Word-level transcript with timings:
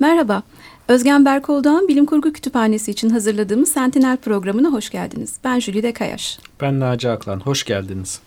Merhaba, 0.00 0.42
Özgen 0.88 1.24
Berkoldoğan 1.24 1.88
Bilim 1.88 2.06
Kurgu 2.06 2.32
Kütüphanesi 2.32 2.90
için 2.90 3.10
hazırladığımız 3.10 3.68
Sentinel 3.68 4.16
programına 4.16 4.68
hoş 4.68 4.90
geldiniz. 4.90 5.36
Ben 5.44 5.60
Jülide 5.60 5.92
Kayaş. 5.92 6.38
Ben 6.60 6.80
Naci 6.80 7.08
Aklan, 7.08 7.40
hoş 7.40 7.64
geldiniz. 7.64 8.20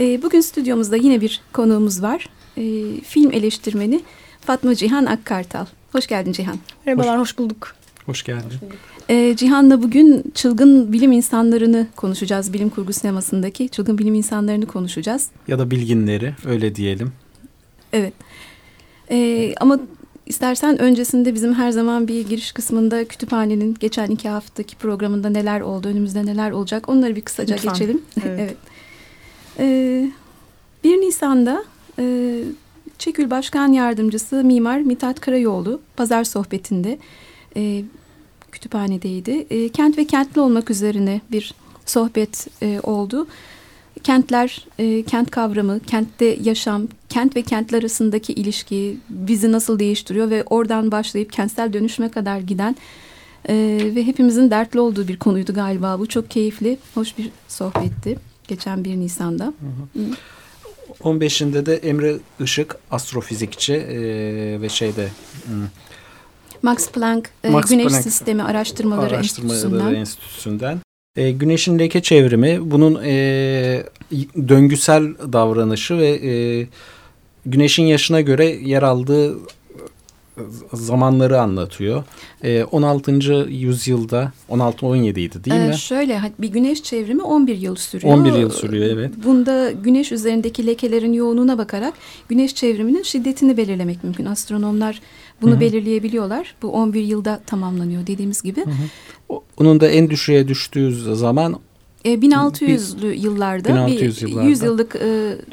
Ee, 0.00 0.22
bugün 0.22 0.40
stüdyomuzda 0.40 0.96
yine 0.96 1.20
bir 1.20 1.40
konuğumuz 1.52 2.02
var. 2.02 2.28
Ee, 2.56 3.00
film 3.00 3.32
eleştirmeni 3.32 4.00
Fatma 4.40 4.74
Cihan 4.74 5.06
Akkartal. 5.06 5.66
Hoş 5.92 6.06
geldin 6.06 6.32
Cihan. 6.32 6.56
Merhabalar, 6.86 7.18
hoş, 7.18 7.20
hoş 7.20 7.38
bulduk. 7.38 7.74
Hoş 8.06 8.22
geldin. 8.22 8.58
Ee, 9.10 9.36
Cihan'la 9.36 9.82
bugün 9.82 10.32
çılgın 10.34 10.92
bilim 10.92 11.12
insanlarını 11.12 11.86
konuşacağız. 11.96 12.52
Bilim 12.52 12.68
kurgu 12.70 12.92
sinemasındaki 12.92 13.68
çılgın 13.68 13.98
bilim 13.98 14.14
insanlarını 14.14 14.66
konuşacağız. 14.66 15.28
Ya 15.48 15.58
da 15.58 15.70
bilginleri, 15.70 16.34
öyle 16.46 16.74
diyelim. 16.74 17.12
Evet. 17.92 18.12
Ee, 19.10 19.54
ama 19.60 19.80
istersen 20.26 20.80
öncesinde 20.82 21.34
bizim 21.34 21.54
her 21.54 21.70
zaman 21.70 22.08
bir 22.08 22.28
giriş 22.28 22.52
kısmında 22.52 23.04
kütüphanenin 23.04 23.76
geçen 23.80 24.10
iki 24.10 24.28
haftaki 24.28 24.76
programında 24.76 25.28
neler 25.28 25.60
oldu, 25.60 25.88
önümüzde 25.88 26.26
neler 26.26 26.50
olacak 26.50 26.88
onları 26.88 27.16
bir 27.16 27.20
kısaca 27.20 27.54
Lütfen. 27.54 27.72
geçelim. 27.72 28.02
Evet. 28.26 28.40
evet. 28.40 28.56
Ee, 29.58 30.10
1 30.84 30.90
Nisan'da 31.00 31.64
e, 31.98 32.34
Çekül 32.98 33.30
Başkan 33.30 33.72
Yardımcısı 33.72 34.44
Mimar 34.44 34.80
Mithat 34.80 35.20
Karayoğlu 35.20 35.80
pazar 35.96 36.24
sohbetinde 36.24 36.98
e, 37.56 37.82
kütüphanedeydi. 38.52 39.46
E, 39.50 39.68
kent 39.68 39.98
ve 39.98 40.04
kentli 40.04 40.40
olmak 40.40 40.70
üzerine 40.70 41.20
bir 41.32 41.54
sohbet 41.86 42.46
e, 42.62 42.80
oldu. 42.82 43.26
Kentler, 44.02 44.66
e, 44.78 45.02
kent 45.02 45.30
kavramı, 45.30 45.80
kentte 45.80 46.38
yaşam, 46.42 46.88
kent 47.14 47.36
ve 47.36 47.42
kentler 47.42 47.78
arasındaki 47.78 48.32
ilişki 48.32 48.96
bizi 49.08 49.52
nasıl 49.52 49.78
değiştiriyor 49.78 50.30
ve 50.30 50.44
oradan 50.50 50.90
başlayıp 50.90 51.32
kentsel 51.32 51.72
dönüşüme 51.72 52.10
kadar 52.10 52.38
giden 52.38 52.76
e, 53.48 53.54
ve 53.94 54.06
hepimizin 54.06 54.50
dertli 54.50 54.80
olduğu 54.80 55.08
bir 55.08 55.18
konuydu 55.18 55.54
galiba 55.54 55.98
bu. 55.98 56.06
Çok 56.06 56.30
keyifli, 56.30 56.78
hoş 56.94 57.18
bir 57.18 57.30
sohbetti 57.48 58.18
geçen 58.48 58.84
1 58.84 58.96
Nisan'da. 58.96 59.44
Hı 59.44 60.00
hı. 60.00 60.04
15'inde 61.00 61.66
de 61.66 61.76
Emre 61.76 62.16
Işık 62.40 62.76
astrofizikçi 62.90 63.74
e, 63.74 63.96
ve 64.60 64.68
şeyde 64.68 65.08
hmm, 65.46 65.54
Max 66.62 66.90
Planck, 66.90 67.30
e, 67.44 67.50
Max 67.50 67.70
Güneş 67.70 67.86
Planck 67.86 68.02
Sistemi 68.02 68.42
Araştırmaları, 68.42 69.14
Araştırmaları 69.14 69.56
Enstitüsü'nden. 69.56 69.94
Enstitüsü'nden. 69.94 70.78
E, 71.16 71.30
güneşin 71.30 71.78
leke 71.78 72.02
çevrimi, 72.02 72.70
bunun 72.70 73.02
e, 73.04 73.84
döngüsel 74.48 75.14
davranışı 75.32 75.98
ve 75.98 76.08
e, 76.08 76.66
güneşin 77.46 77.84
yaşına 77.84 78.20
göre 78.20 78.46
yer 78.46 78.82
aldığı 78.82 79.36
zamanları 80.72 81.40
anlatıyor. 81.40 82.04
E, 82.42 82.64
16. 82.64 83.12
yüzyılda 83.48 84.32
16-17 84.50 85.20
idi 85.20 85.44
değil 85.44 85.60
ee, 85.60 85.68
mi? 85.68 85.78
Şöyle 85.78 86.20
bir 86.38 86.48
güneş 86.48 86.82
çevrimi 86.82 87.22
11 87.22 87.56
yıl 87.58 87.76
sürüyor. 87.76 88.14
11 88.14 88.32
yıl 88.32 88.50
sürüyor 88.50 88.86
evet. 88.86 89.10
Bunda 89.24 89.70
güneş 89.70 90.12
üzerindeki 90.12 90.66
lekelerin 90.66 91.12
yoğunluğuna 91.12 91.58
bakarak 91.58 91.94
güneş 92.28 92.54
çevriminin 92.54 93.02
şiddetini 93.02 93.56
belirlemek 93.56 94.04
mümkün. 94.04 94.24
Astronomlar 94.24 95.00
bunu 95.42 95.50
Hı 95.50 95.56
-hı. 95.56 95.60
belirleyebiliyorlar. 95.60 96.54
Bu 96.62 96.72
11 96.72 97.02
yılda 97.02 97.40
tamamlanıyor 97.46 98.06
dediğimiz 98.06 98.42
gibi. 98.42 98.60
Hı 98.60 98.70
-hı. 98.70 99.40
Onun 99.58 99.80
da 99.80 99.88
en 99.88 100.10
düşüğe 100.10 100.48
düştüğü 100.48 101.16
zaman 101.16 101.60
e, 102.04 102.14
1600'lü 102.14 103.14
yıllarda 103.14 103.86
1600 103.86 104.22
bir 104.22 104.28
yıllarda, 104.28 104.48
100 104.48 104.62
yıllık 104.62 104.96
e, 104.96 105.00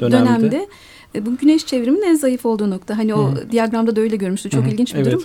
dönemde 0.00 0.68
e, 1.14 1.26
bu 1.26 1.36
güneş 1.36 1.66
çevriminin 1.66 2.06
en 2.06 2.14
zayıf 2.14 2.46
olduğu 2.46 2.70
nokta. 2.70 2.98
Hani 2.98 3.14
o 3.14 3.30
Hı. 3.30 3.50
diyagramda 3.50 3.96
da 3.96 4.00
öyle 4.00 4.16
görmüştü. 4.16 4.50
Çok 4.50 4.64
Hı. 4.64 4.68
ilginç 4.68 4.94
bir 4.94 4.98
evet. 4.98 5.12
durum. 5.12 5.24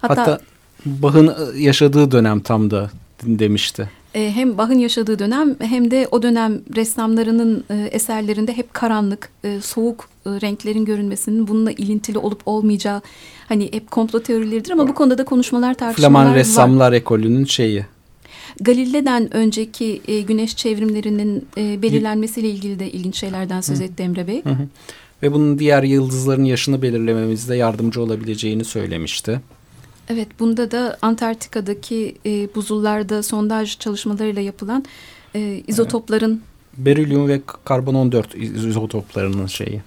Hatta, 0.00 0.22
Hatta 0.22 0.40
Bach'ın 0.86 1.34
yaşadığı 1.56 2.10
dönem 2.10 2.40
tam 2.40 2.70
da 2.70 2.90
demişti. 3.22 3.90
E, 4.14 4.32
hem 4.32 4.58
Bach'ın 4.58 4.78
yaşadığı 4.78 5.18
dönem 5.18 5.56
hem 5.58 5.90
de 5.90 6.08
o 6.10 6.22
dönem 6.22 6.60
ressamlarının 6.76 7.64
e, 7.70 7.88
eserlerinde 7.92 8.56
hep 8.56 8.74
karanlık, 8.74 9.28
e, 9.44 9.60
soğuk 9.60 10.08
e, 10.26 10.30
renklerin 10.30 10.84
görünmesinin 10.84 11.48
bununla 11.48 11.72
ilintili 11.72 12.18
olup 12.18 12.40
olmayacağı 12.46 13.00
hani 13.48 13.72
hep 13.72 13.90
komplo 13.90 14.20
teorileridir 14.20 14.70
ama 14.70 14.88
bu 14.88 14.94
konuda 14.94 15.18
da 15.18 15.24
konuşmalar 15.24 15.74
tartışmalar 15.74 16.10
Flaman 16.10 16.30
var. 16.30 16.34
ressamlar 16.34 16.92
ekolünün 16.92 17.44
şeyi. 17.44 17.86
Galile'den 18.60 19.36
önceki 19.36 20.00
e, 20.08 20.20
güneş 20.20 20.56
çevrimlerinin 20.56 21.46
e, 21.56 21.82
belirlenmesiyle 21.82 22.50
ilgili 22.50 22.78
de 22.78 22.90
ilginç 22.90 23.16
şeylerden 23.16 23.60
söz 23.60 23.80
etti 23.80 24.02
Emre 24.02 24.26
Bey. 24.26 24.44
Hı 24.44 24.50
hı. 24.50 24.66
Ve 25.26 25.32
bunun 25.32 25.58
diğer 25.58 25.82
yıldızların 25.82 26.44
yaşını 26.44 26.82
belirlememizde 26.82 27.56
yardımcı 27.56 28.02
olabileceğini 28.02 28.64
söylemişti. 28.64 29.40
Evet, 30.08 30.28
bunda 30.38 30.70
da 30.70 30.98
Antarktika'daki 31.02 32.16
e, 32.26 32.54
buzullarda 32.54 33.22
sondaj 33.22 33.78
çalışmalarıyla 33.78 34.42
yapılan 34.42 34.84
e, 35.34 35.62
izotopların... 35.66 36.42
Berilyum 36.78 37.28
ve 37.28 37.40
karbon 37.64 37.94
14 37.94 38.34
izotoplarının 38.34 39.46
şeyi. 39.46 39.82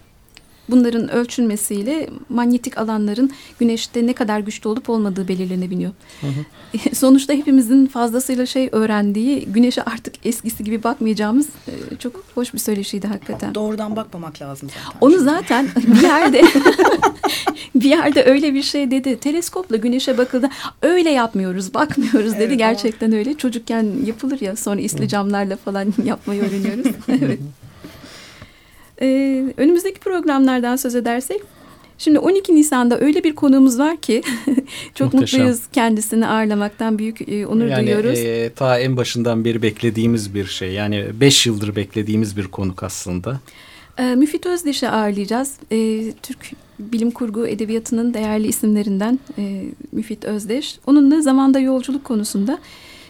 Bunların 0.71 1.11
ölçülmesiyle 1.11 2.09
manyetik 2.29 2.77
alanların 2.77 3.31
güneşte 3.59 4.07
ne 4.07 4.13
kadar 4.13 4.39
güçlü 4.39 4.69
olup 4.69 4.89
olmadığı 4.89 5.27
belirlenebiliyor. 5.27 5.91
Hı 6.21 6.27
hı. 6.27 6.95
Sonuçta 6.95 7.33
hepimizin 7.33 7.85
fazlasıyla 7.87 8.45
şey 8.45 8.69
öğrendiği, 8.71 9.45
güneşe 9.45 9.83
artık 9.83 10.25
eskisi 10.25 10.63
gibi 10.63 10.83
bakmayacağımız 10.83 11.47
e, 11.67 11.95
çok 11.99 12.23
hoş 12.35 12.53
bir 12.53 12.59
söyleşiydi 12.59 13.07
hakikaten. 13.07 13.55
Doğrudan 13.55 13.95
bakmamak 13.95 14.41
lazım 14.41 14.69
zaten. 14.69 14.97
Onu 15.01 15.19
zaten 15.19 15.67
bir 15.87 16.01
yerde 16.01 16.41
bir 17.75 17.89
yerde 17.89 18.23
öyle 18.23 18.53
bir 18.53 18.63
şey 18.63 18.91
dedi. 18.91 19.19
Teleskopla 19.19 19.75
güneşe 19.75 20.17
bakıldı. 20.17 20.49
Öyle 20.81 21.09
yapmıyoruz, 21.09 21.73
bakmıyoruz 21.73 22.33
dedi. 22.33 22.43
Evet, 22.43 22.57
Gerçekten 22.57 23.13
öyle. 23.13 23.33
Çocukken 23.33 23.85
yapılır 24.05 24.41
ya 24.41 24.55
sonra 24.55 24.81
isli 24.81 25.07
camlarla 25.07 25.57
falan 25.57 25.93
yapmayı 26.03 26.41
öğreniyoruz. 26.41 26.85
evet. 27.21 27.39
Ee, 29.01 29.45
önümüzdeki 29.57 29.99
programlardan 29.99 30.75
söz 30.75 30.95
edersek 30.95 31.41
Şimdi 31.99 32.19
12 32.19 32.55
Nisan'da 32.55 32.99
öyle 32.99 33.23
bir 33.23 33.35
konuğumuz 33.35 33.79
var 33.79 33.97
ki 33.97 34.23
çok 34.95 35.13
Muhteşem. 35.13 35.39
mutluyuz 35.39 35.67
kendisini 35.73 36.27
ağırlamaktan 36.27 36.99
büyük 36.99 37.29
e, 37.29 37.47
onur 37.47 37.65
yani, 37.65 37.85
duyuyoruz. 37.85 38.19
E, 38.19 38.51
ta 38.55 38.79
en 38.79 38.97
başından 38.97 39.45
beri 39.45 39.61
beklediğimiz 39.61 40.35
bir 40.35 40.45
şey 40.45 40.71
yani 40.71 41.05
5 41.21 41.45
yıldır 41.45 41.75
beklediğimiz 41.75 42.37
bir 42.37 42.47
konuk 42.47 42.83
aslında. 42.83 43.39
E, 43.97 44.03
Müfit 44.15 44.45
Özdeş'i 44.45 44.89
ağırlayacağız. 44.89 45.53
E, 45.71 46.11
Türk 46.23 46.51
bilim 46.79 47.11
kurgu 47.11 47.47
edebiyatının 47.47 48.13
değerli 48.13 48.47
isimlerinden 48.47 49.19
e, 49.37 49.63
Müfit 49.91 50.25
Özdeş. 50.25 50.79
Onunla 50.87 51.21
zamanda 51.21 51.59
yolculuk 51.59 52.03
konusunda 52.03 52.59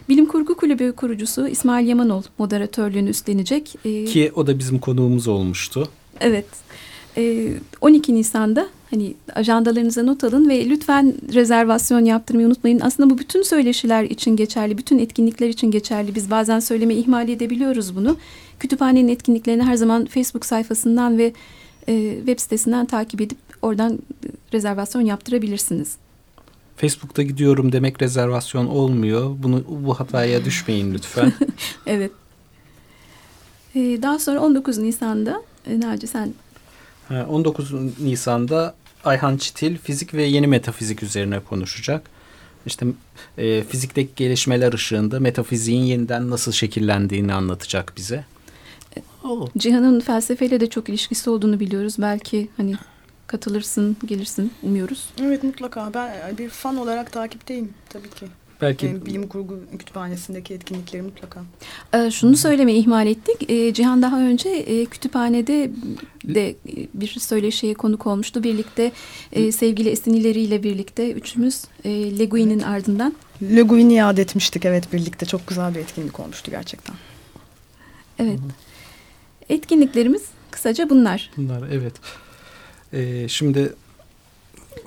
Bilim 0.09 0.25
Kurgu 0.25 0.57
Kulübü 0.57 0.93
kurucusu 0.95 1.47
İsmail 1.47 1.87
Yamanol 1.87 2.23
moderatörlüğünü 2.37 3.09
üstlenecek. 3.09 3.75
Ee, 3.85 4.05
Ki 4.05 4.31
o 4.35 4.47
da 4.47 4.59
bizim 4.59 4.79
konuğumuz 4.79 5.27
olmuştu. 5.27 5.89
Evet. 6.19 6.45
Ee, 7.17 7.53
12 7.81 8.15
Nisan'da 8.15 8.67
hani 8.91 9.13
ajandalarınıza 9.35 10.03
not 10.03 10.23
alın 10.23 10.49
ve 10.49 10.69
lütfen 10.69 11.13
rezervasyon 11.33 12.05
yaptırmayı 12.05 12.47
unutmayın. 12.47 12.79
Aslında 12.79 13.09
bu 13.09 13.17
bütün 13.17 13.41
söyleşiler 13.41 14.03
için 14.03 14.35
geçerli, 14.35 14.77
bütün 14.77 14.99
etkinlikler 14.99 15.49
için 15.49 15.71
geçerli. 15.71 16.15
Biz 16.15 16.31
bazen 16.31 16.59
söylemeyi 16.59 16.99
ihmal 16.99 17.29
edebiliyoruz 17.29 17.95
bunu. 17.95 18.17
Kütüphanenin 18.59 19.07
etkinliklerini 19.07 19.63
her 19.63 19.75
zaman 19.75 20.05
Facebook 20.05 20.45
sayfasından 20.45 21.17
ve 21.17 21.33
e, 21.87 22.15
web 22.17 22.39
sitesinden 22.39 22.85
takip 22.85 23.21
edip 23.21 23.37
oradan 23.61 23.99
rezervasyon 24.53 25.01
yaptırabilirsiniz. 25.01 25.95
Facebook'ta 26.81 27.21
gidiyorum 27.21 27.71
demek 27.71 28.01
rezervasyon 28.01 28.65
olmuyor. 28.65 29.35
Bunu 29.37 29.63
bu 29.69 29.99
hataya 29.99 30.45
düşmeyin 30.45 30.93
lütfen. 30.93 31.33
evet. 31.85 32.11
Ee, 33.75 33.79
daha 34.01 34.19
sonra 34.19 34.39
19 34.39 34.77
Nisan'da 34.77 35.43
e, 35.67 35.79
Naci 35.79 36.07
sen 36.07 36.33
19 37.29 37.73
Nisan'da 37.99 38.75
Ayhan 39.05 39.37
Çitil 39.37 39.77
fizik 39.77 40.13
ve 40.13 40.23
yeni 40.23 40.47
metafizik 40.47 41.03
üzerine 41.03 41.39
konuşacak. 41.39 42.09
İşte 42.65 42.85
e, 43.37 43.63
fizikteki 43.63 44.11
gelişmeler 44.15 44.73
ışığında 44.73 45.19
metafiziğin 45.19 45.83
yeniden 45.83 46.29
nasıl 46.29 46.51
şekillendiğini 46.51 47.33
anlatacak 47.33 47.93
bize. 47.97 48.25
Oh. 49.23 49.47
Cihan'ın 49.57 49.99
felsefeyle 49.99 50.59
de 50.59 50.69
çok 50.69 50.89
ilişkisi 50.89 51.29
olduğunu 51.29 51.59
biliyoruz. 51.59 51.95
Belki 51.99 52.49
hani 52.57 52.75
katılırsın, 53.29 53.97
gelirsin 54.05 54.53
umuyoruz. 54.63 55.09
Evet 55.21 55.43
mutlaka. 55.43 55.93
Ben 55.93 56.37
bir 56.37 56.49
fan 56.49 56.77
olarak 56.77 57.11
takipteyim 57.11 57.73
tabii 57.89 58.09
ki. 58.09 58.25
Belki 58.61 58.85
yani 58.85 59.05
bilim 59.05 59.27
kurgu 59.27 59.59
kütüphanesindeki 59.79 60.53
etkinlikleri 60.53 61.01
mutlaka. 61.01 61.41
Ee, 61.93 62.11
şunu 62.11 62.37
söylemeyi 62.37 62.81
ihmal 62.81 63.07
ettik. 63.07 63.51
Ee, 63.51 63.73
Cihan 63.73 64.01
daha 64.01 64.19
önce 64.21 64.49
e, 64.49 64.85
kütüphanede 64.85 65.71
de 66.25 66.55
bir 66.93 67.07
söyleşiye 67.07 67.73
konuk 67.73 68.07
olmuştu. 68.07 68.43
Birlikte 68.43 68.91
e, 69.31 69.51
sevgili 69.51 69.89
esinileriyle 69.89 70.63
birlikte 70.63 71.11
üçümüz 71.11 71.63
e, 71.83 72.19
Le 72.19 72.25
Guin'in 72.25 72.59
ardından. 72.59 73.13
Le 73.41 73.61
Guin'i 73.61 73.93
yad 73.93 74.17
etmiştik 74.17 74.65
evet 74.65 74.93
birlikte. 74.93 75.25
Çok 75.25 75.47
güzel 75.47 75.75
bir 75.75 75.79
etkinlik 75.79 76.19
olmuştu 76.19 76.51
gerçekten. 76.51 76.95
Evet. 78.19 78.39
Etkinliklerimiz 79.49 80.23
kısaca 80.51 80.89
bunlar. 80.89 81.31
Bunlar 81.37 81.63
evet. 81.71 81.93
Ee, 82.93 83.27
şimdi 83.27 83.73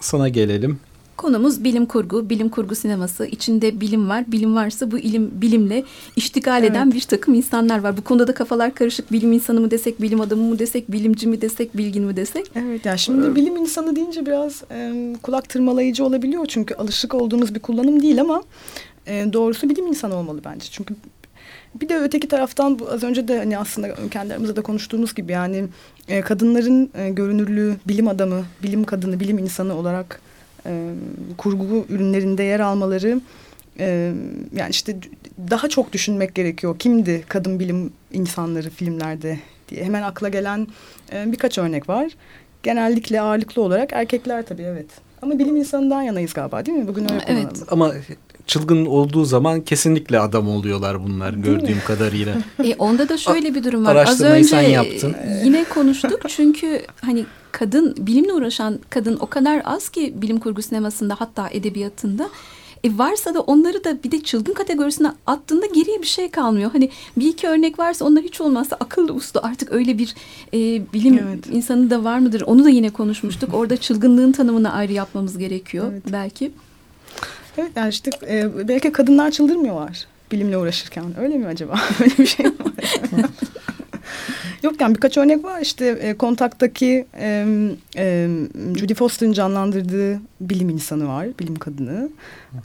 sana 0.01 0.29
gelelim. 0.29 0.79
Konumuz 1.17 1.65
bilim 1.65 1.87
kurgu, 1.87 2.31
bilim 2.31 2.49
kurgu 2.49 2.75
sineması. 2.75 3.27
İçinde 3.27 3.81
bilim 3.81 4.09
var. 4.09 4.33
Bilim 4.33 4.55
varsa 4.57 4.91
bu 4.91 4.99
ilim 4.99 5.31
bilimle 5.33 5.85
iştigal 6.17 6.65
eden 6.65 6.85
evet. 6.85 6.95
bir 6.95 7.01
takım 7.01 7.35
insanlar 7.35 7.79
var. 7.79 7.97
Bu 7.97 8.05
konuda 8.05 8.27
da 8.27 8.35
kafalar 8.35 8.75
karışık. 8.75 9.13
Bilim 9.13 9.33
insanı 9.33 9.61
mı 9.61 9.71
desek, 9.71 10.03
bilim 10.03 10.21
adamı 10.21 10.43
mı 10.43 10.59
desek, 10.59 10.93
bilimci 10.93 11.27
mi 11.27 11.41
desek, 11.41 11.77
bilgin 11.77 12.05
mi 12.05 12.17
desek? 12.17 12.47
Evet 12.55 12.87
ya 12.87 12.97
şimdi 12.97 13.27
ee, 13.27 13.35
bilim 13.35 13.57
insanı 13.57 13.97
deyince 13.97 14.27
biraz 14.27 14.63
e, 14.71 14.93
kulak 15.23 15.49
tırmalayıcı 15.49 16.05
olabiliyor. 16.05 16.47
Çünkü 16.47 16.75
alışık 16.75 17.15
olduğumuz 17.15 17.55
bir 17.55 17.61
kullanım 17.61 18.03
değil 18.03 18.21
ama 18.21 18.43
e, 19.07 19.27
doğrusu 19.33 19.69
bilim 19.69 19.87
insanı 19.87 20.15
olmalı 20.15 20.41
bence. 20.45 20.67
Çünkü 20.71 20.95
bir 21.81 21.89
de 21.89 21.99
öteki 21.99 22.29
taraftan 22.29 22.79
bu 22.79 22.91
az 22.91 23.03
önce 23.03 23.29
de 23.29 23.39
hani 23.39 23.59
aslında 23.59 24.09
kendi 24.11 24.33
aramızda 24.33 24.57
da 24.57 24.63
konuştuğumuz 24.63 25.15
gibi 25.15 25.33
yani 25.33 25.65
e, 26.09 26.21
kadınların 26.21 26.91
e, 26.95 27.11
görünürlüğü, 27.11 27.77
bilim 27.89 28.09
adamı, 28.09 28.45
bilim 28.63 28.85
kadını, 28.85 29.21
bilim 29.21 29.39
insanı 29.39 29.75
olarak 29.75 30.21
e, 30.67 30.91
kurgu 31.39 31.87
ürünlerinde 31.89 32.43
yer 32.43 32.61
almaları 32.61 33.21
e, 33.79 34.13
yani 34.57 34.71
işte 34.71 34.97
daha 35.51 35.69
çok 35.69 35.93
düşünmek 35.93 36.35
gerekiyor. 36.35 36.79
Kimdi 36.79 37.25
kadın 37.29 37.61
bilim 37.61 37.93
insanları 38.13 38.71
filmlerde 38.71 39.39
diye 39.69 39.85
hemen 39.85 40.03
akla 40.03 40.29
gelen 40.29 40.67
e, 41.13 41.33
birkaç 41.33 41.59
örnek 41.59 41.89
var. 41.89 42.13
Genellikle 42.63 43.21
ağırlıklı 43.21 43.63
olarak 43.63 43.93
erkekler 43.93 44.47
tabii 44.47 44.63
evet. 44.63 44.87
Ama 45.23 45.39
bilim 45.39 45.57
insanından 45.57 46.03
yanayız 46.03 46.33
galiba 46.33 46.67
değil 46.67 46.79
mi? 46.79 46.89
Bugün 46.89 47.13
öyle 47.13 47.25
Evet. 47.27 47.63
Ama 47.71 47.93
çılgın 48.47 48.87
olduğu 48.87 49.25
zaman 49.25 49.61
kesinlikle 49.61 50.21
adam 50.21 50.49
oluyorlar 50.49 51.05
bunlar 51.05 51.35
değil 51.35 51.45
gördüğüm 51.45 51.77
mi? 51.77 51.83
kadarıyla. 51.87 52.35
E, 52.65 52.75
onda 52.75 53.09
da 53.09 53.17
şöyle 53.17 53.55
bir 53.55 53.65
durum 53.65 53.85
var. 53.85 53.97
Az 53.97 54.21
önce 54.21 54.49
sen 54.49 54.63
yaptın. 54.63 55.17
yine 55.45 55.65
konuştuk 55.65 56.21
çünkü 56.29 56.83
hani 57.01 57.25
kadın 57.53 57.95
bilimle 57.99 58.33
uğraşan 58.33 58.79
kadın 58.91 59.17
o 59.21 59.27
kadar 59.27 59.63
az 59.65 59.89
ki 59.89 60.15
bilim 60.17 60.39
kurgu 60.39 60.63
sinemasında 60.63 61.15
hatta 61.19 61.49
edebiyatında. 61.51 62.29
E 62.85 62.99
varsa 62.99 63.35
da 63.35 63.41
onları 63.41 63.85
da 63.85 64.03
bir 64.03 64.11
de 64.11 64.23
çılgın 64.23 64.53
kategorisine 64.53 65.13
attığında 65.27 65.67
geriye 65.67 66.03
bir 66.03 66.07
şey 66.07 66.31
kalmıyor. 66.31 66.71
Hani 66.73 66.91
bir 67.17 67.27
iki 67.27 67.49
örnek 67.49 67.79
varsa 67.79 68.05
onlar 68.05 68.25
hiç 68.25 68.41
olmazsa 68.41 68.77
akıllı 68.81 69.13
uslu 69.13 69.41
artık 69.43 69.73
öyle 69.73 69.99
bir 69.99 70.15
e, 70.55 70.59
bilim 70.93 71.19
evet. 71.19 71.47
insanı 71.53 71.91
da 71.91 72.05
var 72.05 72.19
mıdır? 72.19 72.41
Onu 72.41 72.65
da 72.65 72.71
yine 72.71 72.91
konuşmuştuk. 72.91 73.55
Orada 73.55 73.77
çılgınlığın 73.77 74.33
tanımını 74.33 74.73
ayrı 74.73 74.93
yapmamız 74.93 75.39
gerekiyor 75.39 75.93
evet. 75.93 76.03
belki. 76.13 76.53
Evet 77.59 77.71
yani 77.77 77.89
işte 77.89 78.11
e, 78.29 78.69
belki 78.69 78.93
kadınlar 78.93 79.31
çıldırmıyorlar 79.31 80.07
bilimle 80.33 80.57
uğraşırken. 80.57 81.05
Öyle 81.21 81.39
mi 81.39 81.47
acaba? 81.47 81.81
Öyle 82.01 82.19
bir 82.19 82.27
şey 82.27 82.47
mi 82.47 82.53
var? 82.61 82.73
Yok 84.63 84.81
yani 84.81 84.95
birkaç 84.95 85.19
örnek 85.19 85.45
var 85.45 85.61
işte 85.61 85.87
e, 85.87 86.15
kontaktaki 86.15 87.07
e, 87.19 87.47
e, 87.97 88.29
Judy 88.77 88.95
Foster'ın 88.95 89.33
canlandırdığı 89.33 90.21
bilim 90.41 90.69
insanı 90.69 91.09
var, 91.09 91.27
bilim 91.41 91.57
kadını. 91.57 92.11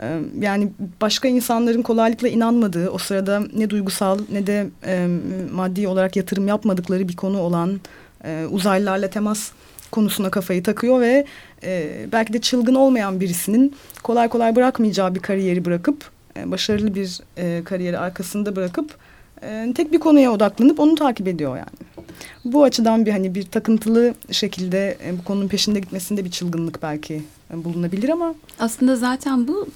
E, 0.01 0.19
yani 0.39 0.71
başka 1.01 1.27
insanların 1.27 1.81
kolaylıkla 1.81 2.27
inanmadığı, 2.27 2.89
o 2.89 2.97
sırada 2.97 3.43
ne 3.55 3.69
duygusal 3.69 4.19
ne 4.31 4.47
de 4.47 4.67
e, 4.85 5.07
maddi 5.53 5.87
olarak 5.87 6.15
yatırım 6.15 6.47
yapmadıkları 6.47 7.07
bir 7.07 7.15
konu 7.15 7.39
olan 7.39 7.79
e, 8.23 8.45
uzaylılarla 8.51 9.09
temas 9.09 9.51
konusuna 9.91 10.29
kafayı 10.29 10.63
takıyor 10.63 11.01
ve 11.01 11.25
e, 11.63 12.05
belki 12.11 12.33
de 12.33 12.41
çılgın 12.41 12.75
olmayan 12.75 13.19
birisinin 13.19 13.75
kolay 14.03 14.29
kolay 14.29 14.55
bırakmayacağı 14.55 15.15
bir 15.15 15.19
kariyeri 15.19 15.65
bırakıp 15.65 16.11
e, 16.37 16.51
başarılı 16.51 16.95
bir 16.95 17.19
e, 17.37 17.63
kariyeri 17.63 17.97
arkasında 17.97 18.55
bırakıp 18.55 18.97
e, 19.43 19.73
tek 19.75 19.91
bir 19.91 19.99
konuya 19.99 20.31
odaklanıp 20.31 20.79
onu 20.79 20.95
takip 20.95 21.27
ediyor 21.27 21.57
yani. 21.57 22.03
Bu 22.45 22.63
açıdan 22.63 23.05
bir 23.05 23.11
hani 23.11 23.35
bir 23.35 23.43
takıntılı 23.43 24.13
şekilde 24.31 24.97
e, 25.05 25.17
bu 25.17 25.23
konunun 25.23 25.47
peşinde 25.47 25.79
gitmesinde 25.79 26.25
bir 26.25 26.31
çılgınlık 26.31 26.81
belki 26.81 27.23
e, 27.53 27.63
bulunabilir 27.63 28.09
ama 28.09 28.35
aslında 28.59 28.95
zaten 28.95 29.47
bu 29.47 29.67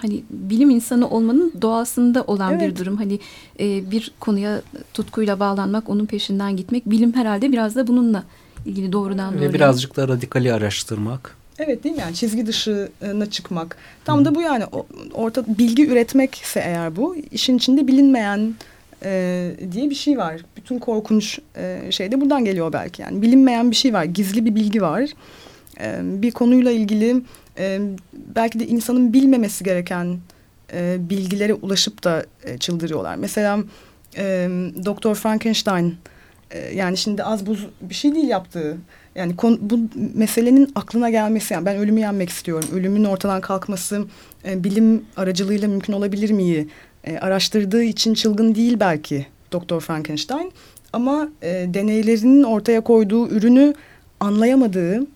hani 0.00 0.22
bilim 0.30 0.70
insanı 0.70 1.10
olmanın 1.10 1.52
doğasında 1.62 2.22
olan 2.22 2.52
evet. 2.52 2.62
bir 2.62 2.76
durum. 2.76 2.96
Hani 2.96 3.18
e, 3.60 3.90
bir 3.90 4.12
konuya 4.20 4.62
tutkuyla 4.94 5.40
bağlanmak, 5.40 5.88
onun 5.90 6.06
peşinden 6.06 6.56
gitmek. 6.56 6.90
Bilim 6.90 7.14
herhalde 7.14 7.52
biraz 7.52 7.76
da 7.76 7.86
bununla 7.86 8.24
ilgili 8.66 8.92
doğrudan 8.92 9.34
doğruya. 9.34 9.48
Ve 9.48 9.54
birazcık 9.54 9.96
da 9.96 10.08
radikali 10.08 10.52
araştırmak. 10.52 11.36
Evet 11.58 11.84
değil 11.84 11.94
mi 11.94 12.00
yani 12.00 12.14
çizgi 12.14 12.46
dışına 12.46 13.30
çıkmak. 13.30 13.76
Tam 14.04 14.20
Hı. 14.20 14.24
da 14.24 14.34
bu 14.34 14.42
yani 14.42 14.64
orta 15.14 15.44
bilgi 15.46 15.86
üretmekse 15.86 16.60
eğer 16.60 16.96
bu 16.96 17.16
işin 17.16 17.56
içinde 17.56 17.86
bilinmeyen 17.86 18.54
e, 19.04 19.50
diye 19.72 19.90
bir 19.90 19.94
şey 19.94 20.18
var. 20.18 20.40
Bütün 20.56 20.78
korkunç 20.78 21.38
e, 21.56 21.80
şey 21.90 22.12
de 22.12 22.20
buradan 22.20 22.44
geliyor 22.44 22.72
belki 22.72 23.02
yani 23.02 23.22
bilinmeyen 23.22 23.70
bir 23.70 23.76
şey 23.76 23.92
var 23.92 24.04
gizli 24.04 24.44
bir 24.44 24.54
bilgi 24.54 24.82
var. 24.82 25.10
E, 25.80 25.98
bir 26.02 26.30
konuyla 26.30 26.70
ilgili 26.70 27.22
e, 27.58 27.80
belki 28.14 28.60
de 28.60 28.66
insanın 28.66 29.12
bilmemesi 29.12 29.64
gereken 29.64 30.18
e, 30.72 30.96
bilgilere 31.00 31.54
ulaşıp 31.54 32.04
da 32.04 32.26
e, 32.44 32.58
çıldırıyorlar. 32.58 33.16
Mesela 33.16 33.58
e, 34.16 34.48
Doktor 34.84 35.14
Frankenstein 35.14 35.96
yani 36.74 36.96
şimdi 36.96 37.22
az 37.22 37.46
buz 37.46 37.66
bir 37.80 37.94
şey 37.94 38.14
değil 38.14 38.28
yaptığı. 38.28 38.76
Yani 39.14 39.36
konu, 39.36 39.58
bu 39.60 39.78
meselenin 40.14 40.72
aklına 40.74 41.10
gelmesi 41.10 41.54
yani 41.54 41.66
ben 41.66 41.76
ölümü 41.76 42.00
yenmek 42.00 42.28
istiyorum. 42.28 42.68
Ölümün 42.72 43.04
ortadan 43.04 43.40
kalkması 43.40 44.04
e, 44.44 44.64
bilim 44.64 45.04
aracılığıyla 45.16 45.68
mümkün 45.68 45.92
olabilir 45.92 46.30
miyi 46.30 46.68
e, 47.04 47.18
araştırdığı 47.18 47.82
için 47.82 48.14
çılgın 48.14 48.54
değil 48.54 48.76
belki 48.80 49.26
Doktor 49.52 49.80
Frankenstein. 49.80 50.52
Ama 50.92 51.28
e, 51.42 51.48
deneylerinin 51.74 52.42
ortaya 52.42 52.80
koyduğu 52.80 53.28
ürünü 53.28 53.74
anlayamadığı, 54.20 55.06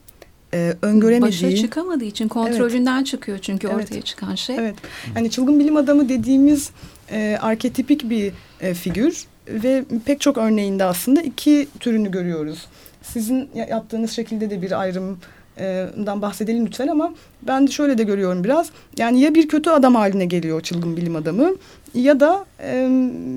e, 0.55 0.75
öngöremediği... 0.83 1.53
Başa 1.53 1.57
çıkamadığı 1.57 2.05
için 2.05 2.29
kontrolünden 2.29 2.97
evet. 2.97 3.07
çıkıyor 3.07 3.39
çünkü 3.39 3.67
evet. 3.67 3.85
ortaya 3.85 4.03
çıkan 4.03 4.35
şey. 4.35 4.57
Evet. 4.57 4.75
Yani 5.17 5.31
çılgın 5.31 5.59
bilim 5.59 5.77
adamı 5.77 6.09
dediğimiz 6.09 6.71
e, 7.11 7.39
arketipik 7.41 8.11
bir 8.11 8.33
e, 8.61 8.75
figür 8.75 9.27
ve 9.51 9.85
pek 10.05 10.21
çok 10.21 10.39
örneğinde 10.39 10.85
aslında 10.85 11.23
iki 11.23 11.69
türünü 11.81 12.11
görüyoruz. 12.11 12.67
Sizin 13.03 13.49
yaptığınız 13.55 14.11
şekilde 14.11 14.51
de 14.51 14.63
bir 14.63 14.81
ayrımdan 14.81 16.23
bahsedelim 16.23 16.67
lütfen 16.67 16.89
ama 16.89 17.15
ben 17.43 17.67
de 17.67 17.71
şöyle 17.71 17.99
de 17.99 18.05
görüyorum 18.05 18.45
biraz. 18.45 18.71
Yani 18.99 19.21
ya 19.21 19.35
bir 19.35 19.49
kötü 19.49 19.71
adam 19.71 19.95
haline 19.95 20.25
geliyor 20.25 20.61
çılgın 20.61 20.97
bilim 20.97 21.17
adamı 21.17 21.55
ya 21.95 22.21
da 22.21 22.47
e, 22.63 22.89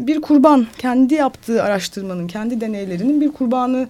bir 0.07 0.21
kurban 0.21 0.67
kendi 0.77 1.13
yaptığı 1.13 1.63
araştırmanın, 1.63 2.27
kendi 2.27 2.61
deneylerinin 2.61 3.21
bir 3.21 3.31
kurbanı 3.31 3.87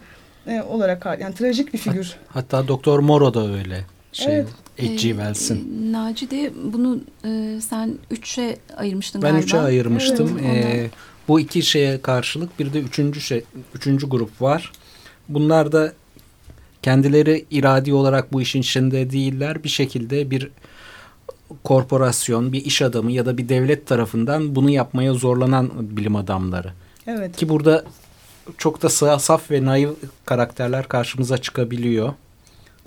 e, 0.47 0.61
olarak 0.61 1.05
yani 1.19 1.35
trajik 1.35 1.73
bir 1.73 1.77
figür. 1.77 2.15
Hatta 2.27 2.67
Doktor 2.67 2.99
Moro 2.99 3.33
da 3.33 3.53
öyle. 3.53 3.85
Şey, 4.11 4.35
evet. 4.35 4.47
H.G. 4.77 4.97
Wells'in. 4.97 5.55
E, 5.55 5.91
Naci 5.91 6.31
de 6.31 6.51
bunu 6.73 6.99
e, 7.25 7.61
sen 7.61 7.93
üçe 8.11 8.57
ayırmıştın 8.77 9.21
ben 9.21 9.31
galiba. 9.31 9.41
Ben 9.41 9.47
üçe 9.47 9.59
ayırmıştım. 9.59 10.39
Evet, 10.45 10.91
bu 11.31 11.39
iki 11.39 11.63
şeye 11.63 12.01
karşılık 12.01 12.59
bir 12.59 12.73
de 12.73 12.79
üçüncü 12.79 13.21
şey, 13.21 13.43
üçüncü 13.75 14.09
grup 14.09 14.41
var. 14.41 14.71
Bunlar 15.29 15.71
da 15.71 15.93
kendileri 16.83 17.45
iradi 17.51 17.93
olarak 17.93 18.33
bu 18.33 18.41
işin 18.41 18.61
içinde 18.61 19.11
değiller. 19.11 19.63
Bir 19.63 19.69
şekilde 19.69 20.31
bir 20.31 20.49
korporasyon, 21.63 22.53
bir 22.53 22.65
iş 22.65 22.81
adamı 22.81 23.11
ya 23.11 23.25
da 23.25 23.37
bir 23.37 23.49
devlet 23.49 23.87
tarafından 23.87 24.55
bunu 24.55 24.69
yapmaya 24.69 25.13
zorlanan 25.13 25.71
bilim 25.79 26.15
adamları. 26.15 26.73
Evet. 27.07 27.37
Ki 27.37 27.49
burada 27.49 27.83
çok 28.57 28.81
da 28.81 29.19
saf 29.19 29.51
ve 29.51 29.65
naif 29.65 29.89
karakterler 30.25 30.87
karşımıza 30.87 31.37
çıkabiliyor. 31.37 32.13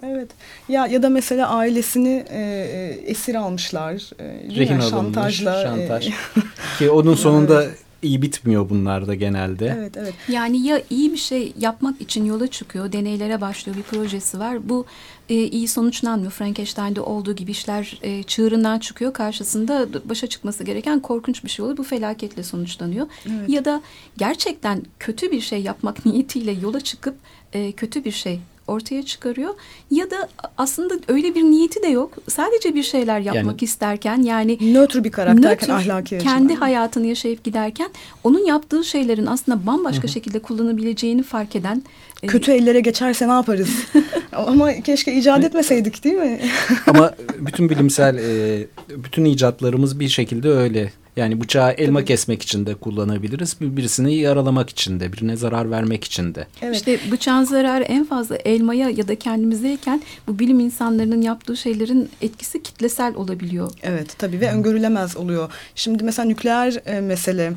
Evet. 0.03 0.31
Ya 0.69 0.87
ya 0.87 1.03
da 1.03 1.09
mesela 1.09 1.49
ailesini 1.49 2.25
e, 2.31 2.41
e 2.41 3.11
esir 3.11 3.35
almışlar. 3.35 3.93
E, 4.19 4.25
Rehin 4.57 4.79
alınmış, 4.79 4.91
şantajla. 4.91 5.63
Şantaj. 5.63 6.09
E, 6.09 6.13
Ki 6.79 6.91
onun 6.91 7.15
sonunda 7.15 7.65
evet 7.65 7.84
iyi 8.05 8.23
bitmiyor 8.23 8.71
bunlar 8.71 9.07
da 9.07 9.15
genelde. 9.15 9.75
Evet, 9.79 9.97
evet. 9.97 10.15
Yani 10.29 10.67
ya 10.67 10.83
iyi 10.91 11.13
bir 11.13 11.17
şey 11.17 11.53
yapmak 11.59 12.01
için 12.01 12.25
yola 12.25 12.47
çıkıyor, 12.47 12.93
deneylere 12.93 13.41
başlıyor, 13.41 13.79
bir 13.79 13.83
projesi 13.83 14.39
var. 14.39 14.69
Bu 14.69 14.87
e, 15.29 15.35
iyi 15.35 15.69
sonuçlanmıyor. 15.69 16.33
Frankenstein'de 16.33 17.01
olduğu 17.01 17.37
gibi 17.37 17.51
işler 17.51 17.99
e, 18.03 18.23
çığırından 18.23 18.79
çıkıyor. 18.79 19.13
Karşısında 19.13 19.89
başa 20.09 20.27
çıkması 20.27 20.65
gereken 20.65 21.01
korkunç 21.01 21.45
bir 21.45 21.49
şey 21.49 21.63
oluyor. 21.63 21.79
Bu 21.79 21.85
felaketle 21.85 22.43
sonuçlanıyor. 22.43 23.07
Evet. 23.27 23.49
Ya 23.49 23.65
da 23.65 23.83
gerçekten 24.17 24.83
kötü 24.99 25.31
bir 25.31 25.41
şey 25.41 25.63
yapmak 25.63 26.07
niyetiyle 26.07 26.53
yola 26.53 26.81
çıkıp 26.81 27.15
e, 27.53 27.73
kötü 27.73 28.05
bir 28.05 28.13
şey 28.13 28.41
ortaya 28.69 29.03
çıkarıyor. 29.03 29.55
Ya 29.91 30.11
da 30.11 30.29
aslında 30.59 30.95
öyle 31.09 31.35
bir 31.35 31.43
niyeti 31.43 31.83
de 31.83 31.87
yok. 31.87 32.13
Sadece 32.29 32.75
bir 32.75 32.83
şeyler 32.83 33.21
yapmak 33.21 33.45
yani, 33.45 33.57
isterken 33.61 34.23
yani 34.23 34.75
nötr 34.75 35.05
bir 35.05 35.13
karakterken 35.13 35.77
nötr, 35.77 35.91
ahlaki 35.91 36.19
kendi 36.19 36.53
açıdan. 36.53 36.61
hayatını 36.61 37.07
yaşayıp 37.07 37.45
giderken 37.45 37.91
onun 38.25 38.45
yaptığı 38.45 38.85
şeylerin 38.85 39.27
aslında 39.27 39.67
bambaşka 39.67 40.03
Hı 40.03 40.07
-hı. 40.07 40.11
şekilde 40.11 40.39
kullanabileceğini 40.39 41.23
fark 41.23 41.57
eden 41.57 41.83
e, 42.23 42.27
kötü 42.27 42.53
e, 42.53 42.55
ellere 42.55 42.81
geçerse 42.81 43.29
ne 43.29 43.33
yaparız? 43.33 43.71
Ama 44.33 44.73
keşke 44.73 45.15
icat 45.15 45.45
etmeseydik 45.45 46.05
değil 46.05 46.17
mi? 46.17 46.41
Ama 46.87 47.15
bütün 47.39 47.71
bilimsel 47.71 48.19
e, 48.19 48.67
bütün 48.89 49.25
icatlarımız 49.25 50.01
bir 50.01 50.09
şekilde 50.09 50.49
öyle 50.49 50.93
Yani 51.17 51.41
bıçağı 51.41 51.73
elma 51.73 51.99
Tabii. 51.99 52.09
kesmek 52.09 52.43
için 52.43 52.67
de 52.67 52.75
kullanabiliriz. 52.75 53.57
Birisini 53.61 54.15
yaralamak 54.15 54.71
için 54.71 55.01
de, 55.01 55.13
birine 55.13 55.37
zarar 55.37 55.71
vermek 55.71 56.05
için 56.05 56.35
de. 56.35 56.47
Evet. 56.63 56.77
İşte 56.77 56.99
bıçağın 57.11 57.45
zararı 57.45 57.85
en 57.85 58.05
fazla 58.05 58.37
elmaya 58.37 58.91
ya 58.91 59.09
da 59.09 59.19
kendimizdeyken 59.19 60.03
bu 60.29 60.39
bilim 60.39 60.61
insanlarının 60.61 61.23
yaptığı 61.23 61.57
şeylerin 61.57 62.11
etkisi 62.23 62.63
kitlesel 62.63 63.15
olabiliyor. 63.15 63.73
Evet 63.83 64.19
tabii 64.19 64.41
ve 64.41 64.53
öngörülemez 64.53 65.17
oluyor. 65.17 65.53
Şimdi 65.75 66.05
mesela 66.05 66.27
nükleer 66.27 66.81
e, 66.87 67.01
mesele 67.01 67.53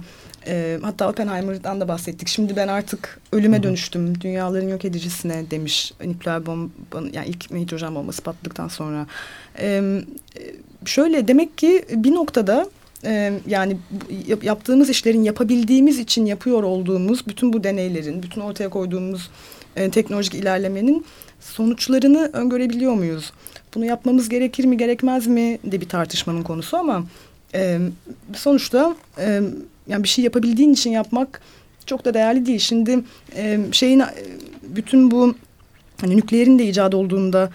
e, 0.48 0.80
hatta 0.82 1.10
Oppenheimer'dan 1.10 1.82
da 1.82 1.88
bahsettik. 1.88 2.28
Şimdi 2.28 2.56
ben 2.56 2.68
artık 2.68 3.20
ölüme 3.32 3.64
dönüştüm. 3.64 4.22
Dünyaların 4.22 4.68
yok 4.68 4.86
edicisine 4.86 5.52
demiş 5.52 5.94
nükleer 6.06 6.46
bomba 6.46 6.72
yani 7.14 7.28
ilk 7.28 7.52
hidrojen 7.52 7.96
bombası 7.96 8.22
patladıktan 8.22 8.68
sonra. 8.68 9.08
E, 9.60 10.02
şöyle 10.86 11.28
demek 11.28 11.58
ki 11.58 11.86
bir 11.92 12.12
noktada 12.12 12.70
yani 13.48 13.78
yaptığımız 14.44 14.90
işlerin 14.90 15.24
yapabildiğimiz 15.24 16.00
için 16.00 16.26
yapıyor 16.26 16.64
olduğumuz 16.64 17.28
bütün 17.28 17.54
bu 17.54 17.64
deneylerin, 17.64 18.24
bütün 18.24 18.42
ortaya 18.42 18.70
koyduğumuz 18.70 19.30
teknolojik 19.92 20.36
ilerlemenin 20.36 21.06
sonuçlarını 21.40 22.30
öngörebiliyor 22.34 22.94
muyuz? 22.94 23.32
Bunu 23.76 23.86
yapmamız 23.86 24.30
gerekir 24.30 24.66
mi 24.66 24.78
gerekmez 24.78 25.28
mi 25.28 25.60
de 25.64 25.82
bir 25.82 25.90
tartışmanın 25.90 26.44
konusu 26.44 26.78
ama 26.78 27.04
sonuçta 28.36 28.96
yani 29.88 30.04
bir 30.04 30.08
şey 30.08 30.24
yapabildiğin 30.24 30.74
için 30.74 30.92
yapmak 30.92 31.42
çok 31.86 32.06
da 32.06 32.14
değerli 32.14 32.46
değil. 32.46 32.60
Şimdi 32.60 33.00
şeyin 33.72 34.04
bütün 34.64 35.12
bu 35.12 35.36
hani 36.02 36.18
nükleerin 36.18 36.60
de 36.60 36.66
icat 36.66 36.94
olduğunda 36.94 37.52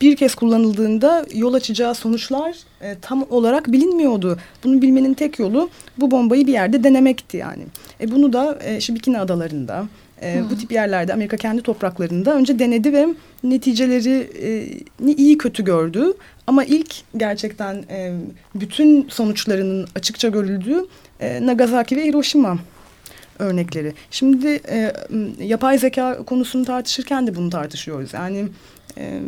bir 0.00 0.16
kez 0.16 0.34
kullanıldığında 0.34 1.26
yol 1.34 1.54
açacağı 1.54 1.94
sonuçlar 1.94 2.56
e, 2.80 2.96
tam 3.02 3.26
olarak 3.30 3.72
bilinmiyordu. 3.72 4.38
Bunu 4.64 4.82
bilmenin 4.82 5.14
tek 5.14 5.38
yolu 5.38 5.70
bu 5.98 6.10
bombayı 6.10 6.46
bir 6.46 6.52
yerde 6.52 6.84
denemekti 6.84 7.36
yani. 7.36 7.62
E, 8.00 8.10
bunu 8.10 8.32
da 8.32 8.58
e, 8.64 8.76
işte 8.76 8.94
Bikini 8.94 9.18
Adaları'nda 9.18 9.86
e, 10.22 10.42
bu 10.50 10.58
tip 10.58 10.72
yerlerde 10.72 11.12
Amerika 11.12 11.36
kendi 11.36 11.62
topraklarında 11.62 12.34
önce 12.34 12.58
denedi 12.58 12.92
ve 12.92 13.06
neticeleri 13.44 14.30
e, 14.42 15.12
iyi 15.16 15.38
kötü 15.38 15.64
gördü. 15.64 16.12
Ama 16.46 16.64
ilk 16.64 16.94
gerçekten 17.16 17.74
e, 17.90 18.12
bütün 18.54 19.08
sonuçlarının 19.08 19.88
açıkça 19.94 20.28
görüldüğü 20.28 20.84
e, 21.20 21.46
Nagasaki 21.46 21.96
ve 21.96 22.04
Hiroşima 22.04 22.58
örnekleri. 23.38 23.92
Şimdi 24.10 24.60
e, 24.68 24.92
yapay 25.40 25.78
zeka 25.78 26.24
konusunu 26.24 26.64
tartışırken 26.64 27.26
de 27.26 27.36
bunu 27.36 27.50
tartışıyoruz. 27.50 28.14
Yani 28.14 28.48
e, 28.98 29.20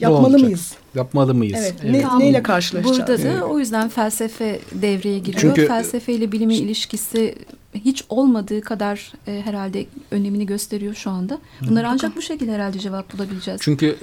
yapmalı 0.00 0.38
mıyız? 0.38 0.74
Yapmalı 0.94 1.34
mıyız? 1.34 1.58
Evet. 1.58 1.74
evet. 1.84 2.06
Ne, 2.12 2.18
neyle 2.18 2.42
karşılaşacağız? 2.42 2.98
Burada 2.98 3.22
da 3.22 3.28
evet. 3.28 3.42
o 3.42 3.58
yüzden 3.58 3.88
felsefe 3.88 4.60
devreye 4.72 5.18
giriyor. 5.18 5.40
Çünkü, 5.40 5.66
felsefe 5.66 6.12
ile 6.12 6.32
bilimin 6.32 6.54
ilişkisi 6.54 7.34
hiç 7.74 8.04
olmadığı 8.08 8.60
kadar 8.60 9.12
e, 9.26 9.42
herhalde 9.44 9.86
önemini 10.10 10.46
gösteriyor 10.46 10.94
şu 10.94 11.10
anda. 11.10 11.38
Bunları 11.68 11.88
ancak 11.88 12.16
bu 12.16 12.22
şekilde 12.22 12.52
herhalde 12.52 12.78
cevap 12.78 13.12
bulabileceğiz. 13.12 13.60
Çünkü 13.64 13.96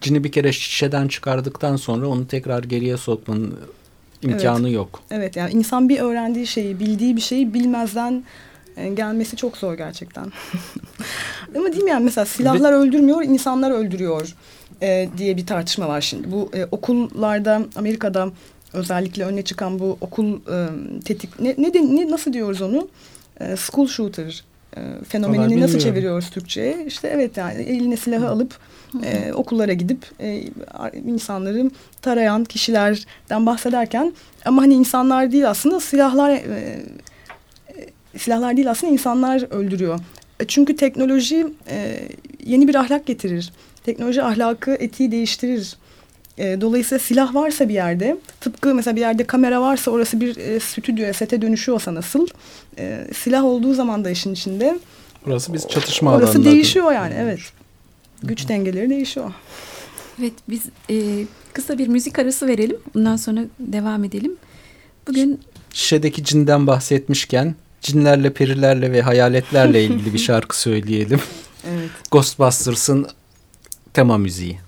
cini 0.00 0.24
bir 0.24 0.32
kere 0.32 0.52
şişeden 0.52 1.08
çıkardıktan 1.08 1.76
sonra 1.76 2.08
onu 2.08 2.26
tekrar 2.26 2.64
geriye 2.64 2.96
sokmanın 2.96 3.54
imkanı 4.22 4.66
evet. 4.66 4.74
yok. 4.74 5.02
Evet 5.10 5.36
yani 5.36 5.52
insan 5.52 5.88
bir 5.88 6.00
öğrendiği 6.00 6.46
şeyi, 6.46 6.80
bildiği 6.80 7.16
bir 7.16 7.20
şeyi 7.20 7.54
bilmezden 7.54 8.24
e, 8.76 8.88
gelmesi 8.88 9.36
çok 9.36 9.56
zor 9.56 9.74
gerçekten. 9.74 10.32
Ama 11.56 11.72
değil 11.72 11.82
mi 11.82 11.90
yani 11.90 12.04
mesela 12.04 12.24
silahlar 12.24 12.72
Ve... 12.72 12.76
öldürmüyor, 12.76 13.22
insanlar 13.22 13.70
öldürüyor 13.70 14.34
e, 14.82 15.08
diye 15.18 15.36
bir 15.36 15.46
tartışma 15.46 15.88
var 15.88 16.00
şimdi. 16.00 16.32
Bu 16.32 16.50
e, 16.54 16.64
okullarda 16.70 17.62
Amerika'da 17.76 18.28
özellikle 18.72 19.24
öne 19.24 19.42
çıkan 19.42 19.78
bu 19.78 19.98
okul 20.00 20.36
e, 20.36 20.68
tetik 21.04 21.40
ne, 21.40 21.54
ne, 21.58 21.74
de, 21.74 21.82
ne 21.82 22.10
nasıl 22.10 22.32
diyoruz 22.32 22.62
onu? 22.62 22.88
E, 23.40 23.56
school 23.56 23.86
shooter 23.86 24.44
e, 24.76 24.80
fenomenini 25.08 25.60
nasıl 25.60 25.78
çeviriyoruz 25.78 26.30
Türkçe'ye? 26.30 26.84
İşte 26.86 27.08
evet 27.08 27.36
yani 27.36 27.62
eline 27.62 27.96
silahı 27.96 28.28
alıp 28.28 28.58
e, 29.04 29.32
okullara 29.32 29.72
gidip 29.72 30.06
e, 30.20 30.42
insanları 31.06 31.70
tarayan 32.02 32.44
kişilerden 32.44 33.46
bahsederken 33.46 34.12
ama 34.44 34.62
hani 34.62 34.74
insanlar 34.74 35.32
değil 35.32 35.50
aslında 35.50 35.80
silahlar 35.80 36.30
e, 36.30 36.38
e, 38.14 38.18
silahlar 38.18 38.56
değil 38.56 38.70
aslında 38.70 38.92
insanlar 38.92 39.52
öldürüyor. 39.52 40.00
E, 40.40 40.46
çünkü 40.46 40.76
teknoloji 40.76 41.46
e, 41.70 42.08
yeni 42.44 42.68
bir 42.68 42.74
ahlak 42.74 43.06
getirir. 43.06 43.52
Teknoloji 43.88 44.22
ahlakı, 44.22 44.76
etiği 44.80 45.12
değiştirir. 45.12 45.76
E, 46.38 46.60
dolayısıyla 46.60 46.98
silah 46.98 47.34
varsa 47.34 47.68
bir 47.68 47.74
yerde, 47.74 48.16
tıpkı 48.40 48.74
mesela 48.74 48.96
bir 48.96 49.00
yerde 49.00 49.24
kamera 49.24 49.60
varsa 49.60 49.90
orası 49.90 50.20
bir 50.20 50.36
e, 50.36 50.60
stüdyoya, 50.60 51.12
sete 51.12 51.42
dönüşüyorsa 51.42 51.94
nasıl, 51.94 52.26
e, 52.78 53.06
silah 53.16 53.44
olduğu 53.44 53.74
zaman 53.74 54.04
da 54.04 54.10
işin 54.10 54.32
içinde. 54.32 54.78
Orası 55.26 55.52
biz 55.52 55.68
çatışma 55.68 56.14
Orası 56.14 56.32
alanında. 56.32 56.50
değişiyor 56.50 56.92
yani, 56.92 57.14
evet. 57.18 57.38
Güç 58.22 58.48
dengeleri 58.48 58.90
değişiyor. 58.90 59.32
Evet, 60.20 60.32
biz 60.48 60.62
e, 60.90 61.24
kısa 61.52 61.78
bir 61.78 61.88
müzik 61.88 62.18
arası 62.18 62.46
verelim. 62.46 62.76
Bundan 62.94 63.16
sonra 63.16 63.40
devam 63.58 64.04
edelim. 64.04 64.36
Bugün... 65.08 65.40
Şişedeki 65.72 66.24
cinden 66.24 66.66
bahsetmişken 66.66 67.54
cinlerle, 67.80 68.32
perilerle 68.32 68.92
ve 68.92 69.02
hayaletlerle 69.02 69.84
ilgili 69.84 70.14
bir 70.14 70.18
şarkı 70.28 70.60
söyleyelim. 70.60 71.20
Evet. 71.68 71.90
Ghostbusters'ın 72.10 73.06
Thelma 73.92 74.18
Muzier. 74.18 74.67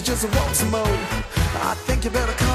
You 0.00 0.06
just 0.06 0.24
want 0.34 0.56
some 0.56 0.70
more, 0.70 0.96
I 1.62 1.74
think 1.84 2.04
you 2.04 2.10
better 2.10 2.32
call. 2.32 2.49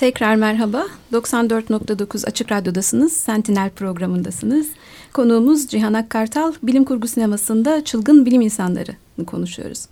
Tekrar 0.00 0.34
merhaba. 0.34 0.86
94.9 1.12 2.26
Açık 2.26 2.52
Radyo'dasınız. 2.52 3.12
Sentinel 3.12 3.70
programındasınız. 3.70 4.68
Konuğumuz 5.12 5.68
Cihan 5.68 5.94
Akkartal. 5.94 6.52
Bilim 6.62 6.84
kurgu 6.84 7.08
sinemasında 7.08 7.84
çılgın 7.84 8.26
bilim 8.26 8.40
insanlarını 8.40 9.26
konuşuyoruz. 9.26 9.86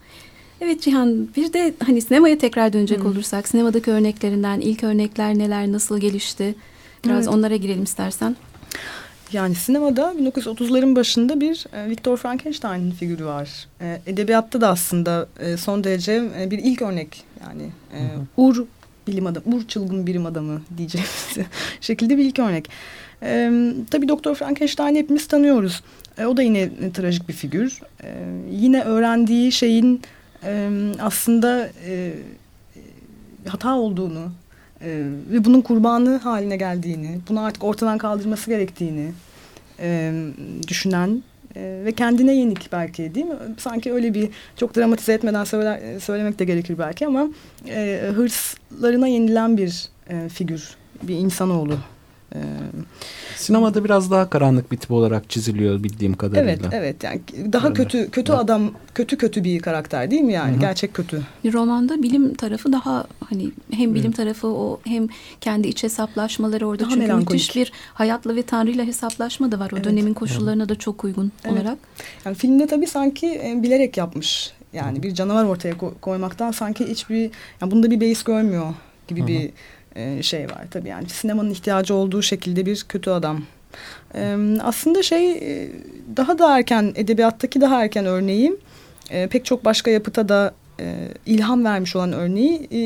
Evet 0.61 0.83
Cihan 0.83 1.29
bir 1.37 1.53
de 1.53 1.75
hani 1.87 2.01
sinemaya 2.01 2.39
tekrar 2.39 2.73
dönecek 2.73 3.05
olursak 3.05 3.49
sinemadaki 3.49 3.91
örneklerinden 3.91 4.61
ilk 4.61 4.85
örnekler 4.85 5.39
neler 5.39 5.73
nasıl 5.73 5.99
gelişti? 6.01 6.55
Biraz 7.05 7.27
Evet. 7.27 7.35
onlara 7.35 7.57
girelim 7.57 7.83
istersen. 7.83 8.37
Yani 9.33 9.55
sinemada 9.55 10.15
1930'ların 10.19 10.97
başında 10.97 11.41
bir 11.41 11.67
e, 11.73 11.91
Viktor 11.91 12.17
Frankenstein 12.17 12.91
figürü 12.91 13.25
var. 13.25 13.67
E, 13.81 14.01
edebiyatta 14.07 14.61
da 14.61 14.69
aslında 14.69 15.29
e, 15.41 15.57
son 15.57 15.85
derece 15.85 16.31
e, 16.41 16.51
bir 16.51 16.59
ilk 16.59 16.83
örnek 16.83 17.25
yani 17.45 17.63
e, 17.93 17.99
ur 18.37 18.67
bilim 19.09 19.27
adamı, 19.27 19.57
ur 19.57 19.69
çılgın 19.69 20.07
bilim 20.07 20.27
adamı 20.27 20.63
diyeceğimiz 20.77 21.37
şekilde 21.81 22.17
bir 22.17 22.25
ilk 22.25 22.39
örnek. 22.39 22.71
E, 23.23 23.51
tabii 23.91 24.09
Doktor 24.09 24.35
Frankenstein'i 24.35 24.99
hepimiz 24.99 25.27
tanıyoruz. 25.29 25.83
E, 26.19 26.27
o 26.27 26.37
da 26.37 26.43
yine 26.43 26.61
e, 26.61 26.93
trajik 26.93 27.29
bir 27.29 27.35
figür. 27.35 27.81
E, 28.03 28.09
yine 28.51 28.83
öğrendiği 28.83 29.53
şeyin 29.53 30.03
e, 30.45 30.71
aslında 31.01 31.71
e, 31.87 32.13
hata 33.47 33.77
olduğunu 33.77 34.33
e, 34.81 34.89
ve 35.31 35.45
bunun 35.45 35.61
kurbanı 35.61 36.17
haline 36.17 36.57
geldiğini, 36.57 37.19
bunu 37.29 37.41
artık 37.41 37.65
ortadan 37.65 37.99
kaldırması 37.99 38.51
gerektiğini 38.51 39.13
e, 39.81 40.13
düşünen 40.69 41.23
e, 41.57 41.83
ve 41.85 41.93
kendine 41.93 42.35
yenik 42.35 42.73
belki 42.73 43.15
değil 43.15 43.27
mi? 43.27 43.37
Sanki 43.59 43.93
öyle 43.93 44.15
bir 44.15 44.29
çok 44.57 44.77
dramatize 44.77 45.13
etmeden 45.13 45.45
söyler, 45.45 45.99
söylemek 45.99 46.39
de 46.39 46.45
gerekir 46.45 46.79
belki 46.79 47.07
ama 47.07 47.29
e, 47.69 48.11
hırslarına 48.15 49.07
yenilen 49.07 49.57
bir 49.57 49.89
e, 50.11 50.29
figür, 50.29 50.77
bir 51.03 51.15
insanoğlu. 51.15 51.79
E, 52.35 52.39
Sinemada 53.37 53.85
biraz 53.85 54.11
daha 54.11 54.31
karanlık 54.31 54.73
bir 54.73 54.77
tip 54.77 54.91
olarak 54.91 55.31
çiziliyor 55.31 55.83
bildiğim 55.83 56.15
kadarıyla. 56.15 56.53
evet, 56.53 56.65
evet 56.73 57.05
yani 57.05 57.21
daha 57.53 57.67
Öyle. 57.67 57.75
kötü 57.75 58.11
kötü 58.11 58.33
Evet. 58.33 58.41
adam, 58.45 58.71
kötü 58.95 59.19
kötü 59.19 59.45
bir 59.45 59.61
karakter 59.61 60.11
değil 60.11 60.23
mi 60.23 60.33
yani? 60.33 60.53
Hı 60.53 60.57
hı. 60.57 60.61
Gerçek 60.61 60.95
kötü. 60.95 61.23
Bir 61.45 61.53
romanda 61.53 62.03
bilim 62.03 62.35
tarafı 62.35 62.73
daha 62.73 63.05
hani 63.31 63.51
hem 63.73 63.95
bilim 63.95 64.13
tarafı 64.13 64.49
o 64.49 64.81
hem 64.85 65.07
kendi 65.41 65.69
iç 65.69 65.83
hesaplaşmaları 65.83 66.67
orada 66.69 66.83
Daha 66.83 66.91
çünkü 66.91 67.03
melankolik. 67.03 67.31
müthiş 67.31 67.57
bir 67.57 67.73
hayatla 67.95 68.37
ve 68.37 68.43
tanrıyla 68.43 68.85
hesaplaşma 68.85 69.53
da 69.53 69.59
var 69.59 69.71
o 69.73 69.77
Evet. 69.77 69.85
dönemin 69.85 70.15
koşullarına 70.15 70.69
da 70.69 70.75
çok 70.75 71.05
uygun 71.05 71.33
Evet. 71.45 71.53
olarak. 71.53 71.79
Yani 72.25 72.37
filmde 72.37 72.67
tabii 72.67 72.87
sanki 72.87 73.27
e, 73.27 73.63
bilerek 73.63 73.97
yapmış. 73.97 74.53
Yani 74.73 75.03
bir 75.03 75.15
canavar 75.15 75.45
ortaya 75.45 75.75
ko- 75.75 75.95
koymaktan 76.01 76.51
sanki 76.53 76.87
hiçbir 76.87 77.31
yani 77.61 77.71
bunda 77.71 77.91
bir 77.91 78.01
beis 78.01 78.23
görmüyor 78.23 78.75
gibi 79.09 79.21
Hı 79.21 79.25
hı. 79.25 79.29
bir 79.29 79.51
e, 79.97 80.23
şey 80.23 80.45
var 80.45 80.65
tabii 80.71 80.89
yani 80.89 81.09
sinemanın 81.09 81.51
ihtiyacı 81.51 81.95
olduğu 81.95 82.23
şekilde 82.23 82.67
bir 82.67 82.85
kötü 82.89 83.11
adam. 83.11 83.43
E, 84.15 84.37
aslında 84.63 85.03
şey 85.03 85.33
e, 85.33 85.71
daha 86.17 86.39
da 86.39 86.59
erken 86.59 86.93
edebiyattaki 86.95 87.61
daha 87.61 87.83
erken 87.83 88.07
örneği 88.07 88.57
e, 89.11 89.27
pek 89.27 89.45
çok 89.45 89.65
başka 89.65 89.91
yapıta 89.91 90.29
da 90.29 90.55
e, 90.81 91.09
ilham 91.27 91.65
vermiş 91.65 91.97
olan 91.97 92.13
örneği 92.13 92.69
e, 92.71 92.79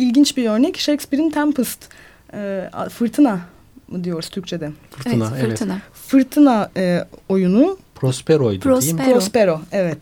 ilginç 0.00 0.36
bir 0.36 0.50
örnek 0.50 0.78
Shakespeare'in 0.78 1.30
Tempest 1.30 1.88
e, 2.34 2.70
fırtına 2.90 3.40
mı 3.88 4.04
diyoruz 4.04 4.28
Türkçe'de? 4.28 4.70
Fırtına, 4.90 5.28
evet, 5.32 5.44
evet. 5.44 5.48
fırtına. 5.48 5.78
Fırtına 5.92 6.70
e, 6.76 7.04
oyunu 7.28 7.78
Prospero'ydu 7.94 8.80
değil 8.80 8.92
mi? 8.92 8.98
Prospero. 8.98 9.12
Prospero 9.12 9.60
evet. 9.72 9.98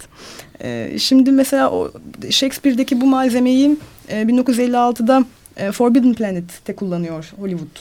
Ee, 0.63 0.97
şimdi 0.99 1.33
mesela 1.33 1.71
o 1.71 1.93
Shakespeare'deki 2.31 3.01
bu 3.01 3.07
malzemeyi 3.07 3.77
e, 4.09 4.23
1956'da 4.23 5.25
e, 5.59 5.73
Forbidden 5.73 6.15
Planet'te 6.15 6.77
kullanıyor 6.77 7.33
Hollywood. 7.39 7.79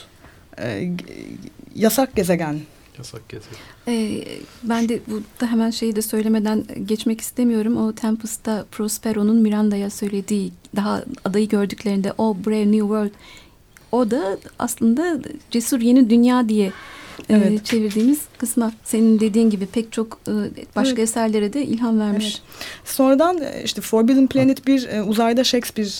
E, 0.60 0.90
yasak 1.74 2.16
gezegen. 2.16 2.60
Yasak 2.98 3.28
gezegen. 3.28 3.58
Ee, 3.88 4.24
ben 4.62 4.88
de 4.88 5.00
burada 5.06 5.52
hemen 5.52 5.70
şeyi 5.70 5.96
de 5.96 6.02
söylemeden 6.02 6.64
geçmek 6.86 7.20
istemiyorum. 7.20 7.76
O 7.76 7.92
Tempest'ta 7.92 8.64
Prospero'nun 8.70 9.36
Miranda'ya 9.36 9.90
söylediği 9.90 10.52
daha 10.76 11.04
adayı 11.24 11.48
gördüklerinde 11.48 12.12
o 12.18 12.36
Brave 12.46 12.66
New 12.72 12.78
World 12.78 13.10
o 13.92 14.10
da 14.10 14.38
aslında 14.58 15.20
cesur 15.50 15.80
yeni 15.80 16.10
dünya 16.10 16.48
diye 16.48 16.66
e, 17.28 17.34
Evet. 17.34 17.64
çevirdiğimiz 17.64 18.20
kısma 18.38 18.72
senin 18.84 19.20
dediğin 19.20 19.50
gibi 19.50 19.66
pek 19.66 19.92
çok 19.92 20.18
e, 20.28 20.32
başka 20.76 20.90
Evet. 20.94 21.08
eserlere 21.10 21.52
de 21.52 21.66
ilham 21.66 22.00
vermiş. 22.00 22.26
Evet. 22.26 22.42
Sonradan 22.84 23.42
e, 23.42 23.62
işte 23.64 23.80
Forbidden 23.80 24.26
Planet 24.26 24.66
bir 24.66 24.88
e, 24.88 25.02
uzayda 25.02 25.44
Shakespeare 25.44 25.90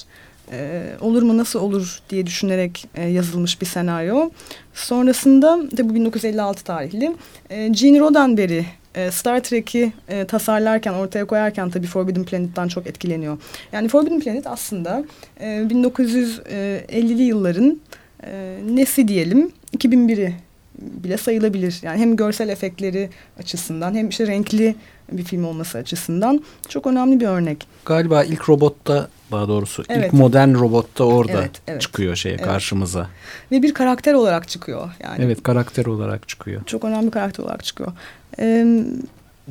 e, 0.52 0.82
olur 1.00 1.22
mu 1.22 1.36
nasıl 1.36 1.60
olur 1.60 2.00
diye 2.10 2.26
düşünerek 2.26 2.86
e, 2.94 3.08
yazılmış 3.08 3.60
bir 3.60 3.66
senaryo. 3.66 4.30
Sonrasında 4.74 5.58
de 5.76 5.88
bu 5.88 5.94
1956 5.94 6.64
tarihli 6.64 7.16
e, 7.50 7.68
Gene 7.68 8.00
Roddenberry 8.00 8.64
e, 8.94 9.10
Star 9.10 9.40
Trek'i 9.42 9.92
e, 10.08 10.24
tasarlarken 10.24 10.92
ortaya 10.92 11.24
koyarken 11.24 11.70
tabii 11.70 11.86
Forbidden 11.86 12.24
Planet'tan 12.24 12.68
çok 12.68 12.86
etkileniyor. 12.86 13.38
Yani 13.72 13.88
Forbidden 13.88 14.20
Planet 14.20 14.46
aslında 14.46 15.04
e, 15.40 15.46
1950'li 15.46 17.22
yılların 17.22 17.80
e, 18.24 18.58
nesi 18.74 19.08
diyelim 19.08 19.52
2001'i 19.76 20.34
bile 20.78 21.16
sayılabilir. 21.16 21.78
Yani 21.82 22.00
hem 22.00 22.16
görsel 22.16 22.48
efektleri 22.48 23.10
açısından 23.38 23.94
hem 23.94 24.08
işte 24.08 24.26
renkli 24.26 24.74
bir 25.12 25.24
film 25.24 25.44
olması 25.44 25.78
açısından 25.78 26.44
çok 26.68 26.86
önemli 26.86 27.20
bir 27.20 27.26
örnek. 27.26 27.66
Galiba 27.84 28.24
ilk 28.24 28.48
robotta 28.48 29.08
daha 29.32 29.48
doğrusu 29.48 29.84
Evet. 29.88 30.06
ilk 30.06 30.12
modern 30.12 30.54
robotta 30.54 31.04
orada 31.04 31.32
Evet, 31.32 31.50
evet. 31.68 31.80
çıkıyor 31.80 32.16
şey 32.16 32.32
Evet. 32.32 32.44
karşımıza. 32.44 33.06
Ve 33.52 33.62
bir 33.62 33.74
karakter 33.74 34.14
olarak 34.14 34.48
çıkıyor. 34.48 34.90
Yani 35.00 35.24
Evet 35.24 35.42
karakter 35.42 35.86
olarak 35.86 36.28
çıkıyor. 36.28 36.62
çok 36.66 36.84
önemli 36.84 37.06
bir 37.06 37.10
karakter 37.10 37.44
olarak 37.44 37.64
çıkıyor. 37.64 37.92
Ee, 38.38 38.66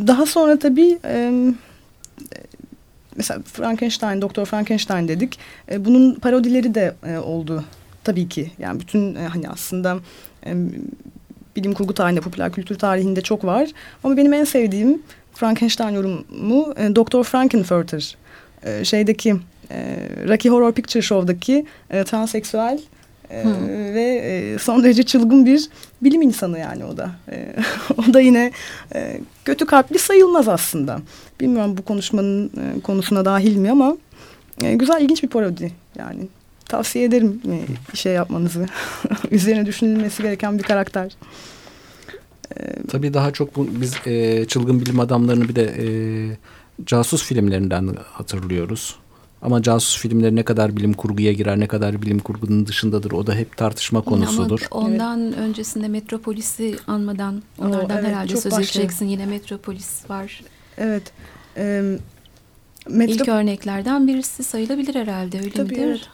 daha 0.08 0.26
sonra 0.26 0.60
tabii 0.60 1.00
e, 1.06 1.32
mesela 3.16 3.42
Frankenstein, 3.54 4.22
Doktor 4.22 4.46
Frankenstein 4.46 5.08
dedik. 5.08 5.40
E, 5.72 5.86
bunun 5.86 6.16
parodileri 6.16 6.76
de 6.76 6.96
e, 7.08 7.18
oldu 7.18 7.64
tabii 8.04 8.30
ki. 8.30 8.52
Yani 8.60 8.80
bütün 8.80 9.16
e, 9.16 9.28
hani 9.28 9.50
aslında 9.50 9.98
bilim 11.58 11.74
kurgu 11.74 11.94
tarihinde, 11.94 12.22
popüler 12.22 12.52
kültür 12.52 12.76
tarihinde 12.76 13.22
çok 13.22 13.46
var. 13.46 13.70
Ama 14.04 14.18
benim 14.18 14.34
en 14.34 14.44
sevdiğim 14.44 15.02
Frankenstein 15.34 15.90
yorumu 15.90 16.74
e, 16.78 16.96
Doktor 16.96 17.24
Frankenfurter. 17.24 18.18
E, 18.64 18.86
şeydeki 18.86 19.36
e, 19.72 20.10
Rocky 20.28 20.54
Horror 20.54 20.72
Picture 20.72 21.02
Show'daki 21.02 21.66
e, 21.90 22.04
transseksüel 22.04 22.80
e, 23.30 23.44
ve 23.94 24.04
e, 24.04 24.60
son 24.60 24.84
derece 24.84 25.04
çılgın 25.04 25.46
bir 25.46 25.70
bilim 26.02 26.22
insanı 26.22 26.60
yani 26.60 26.86
o 26.86 26.98
da. 26.98 27.12
E, 27.32 27.56
o 27.98 28.14
da 28.14 28.22
yine 28.22 28.52
e, 28.96 29.22
kötü 29.46 29.66
kalpli 29.66 30.00
sayılmaz 30.00 30.48
aslında. 30.48 31.00
Bilmiyorum 31.40 31.78
bu 31.78 31.82
konuşmanın 31.82 32.46
e, 32.46 32.82
konusuna 32.82 33.26
dahil 33.26 33.56
mi 33.56 33.72
ama 33.72 33.98
e, 34.64 34.74
güzel 34.74 35.02
ilginç 35.02 35.24
bir 35.24 35.30
parodi 35.30 35.72
yani. 35.98 36.28
Tavsiye 36.70 37.06
ederim 37.06 37.42
e, 37.52 37.96
şey 37.96 38.14
yapmanızı. 38.14 38.66
Üzerine 39.32 39.66
düşünülmesi 39.66 40.24
gereken 40.24 40.58
bir 40.58 40.64
karakter. 40.64 41.12
Tabii 42.88 43.14
daha 43.14 43.32
çok 43.32 43.56
bu, 43.56 43.68
biz 43.82 43.96
e, 44.08 44.46
çılgın 44.46 44.82
bilim 44.82 45.00
adamlarını 45.00 45.50
bir 45.50 45.56
de 45.56 45.64
e, 45.80 45.88
casus 46.86 47.24
filmlerinden 47.24 47.96
hatırlıyoruz. 48.12 48.96
Ama 49.42 49.62
casus 49.64 49.98
filmleri 50.02 50.36
ne 50.36 50.44
kadar 50.44 50.76
bilim 50.76 50.94
kurguya 50.94 51.34
girer, 51.34 51.60
ne 51.60 51.68
kadar 51.68 52.02
bilim 52.02 52.20
kurgunun 52.20 52.68
dışındadır 52.68 53.12
o 53.12 53.28
da 53.28 53.36
hep 53.36 53.58
tartışma 53.58 54.02
konusudur. 54.02 54.68
Ama 54.72 54.86
ondan 54.86 55.34
öncesinde 55.34 55.88
Metropolis'i 55.88 56.76
anmadan 56.88 57.44
onlardan 57.60 57.98
evet, 57.98 58.06
herhalde 58.08 58.38
söz 58.38 58.52
başka. 58.52 58.80
edeceksin. 58.80 59.06
Yine 59.06 59.26
Metropolis 59.26 60.10
var. 60.10 60.42
Evet. 60.78 61.04
Ee, 61.58 61.98
Metro- 62.90 63.12
İlk 63.12 63.28
örneklerden 63.28 64.08
birisi 64.08 64.44
sayılabilir 64.44 64.96
herhalde 64.96 65.38
öyle 65.40 65.50
Tabii, 65.50 65.70
midir? 65.74 65.84
evet. 65.88 66.10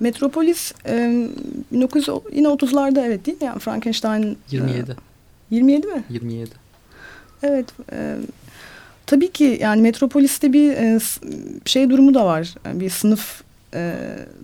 Metropolis 0.00 0.72
e, 0.86 1.26
1900 1.72 2.08
yine 2.32 2.48
30'larda 2.48 3.06
evet 3.06 3.26
değil 3.26 3.38
mi? 3.40 3.46
Yani 3.46 3.58
Frankenstein 3.58 4.38
27. 4.50 4.90
e, 4.90 4.94
27 5.50 5.86
mi? 5.86 6.04
27. 6.10 6.50
Evet. 7.42 7.66
e, 7.92 8.16
tabii 9.06 9.32
ki 9.32 9.58
yani 9.60 9.82
Metropolis'te 9.82 10.52
bir 10.52 10.70
e, 10.70 10.98
şey 11.64 11.90
durumu 11.90 12.14
da 12.14 12.26
var. 12.26 12.54
Bir 12.72 12.90
sınıf 12.90 13.42
e, 13.74 13.94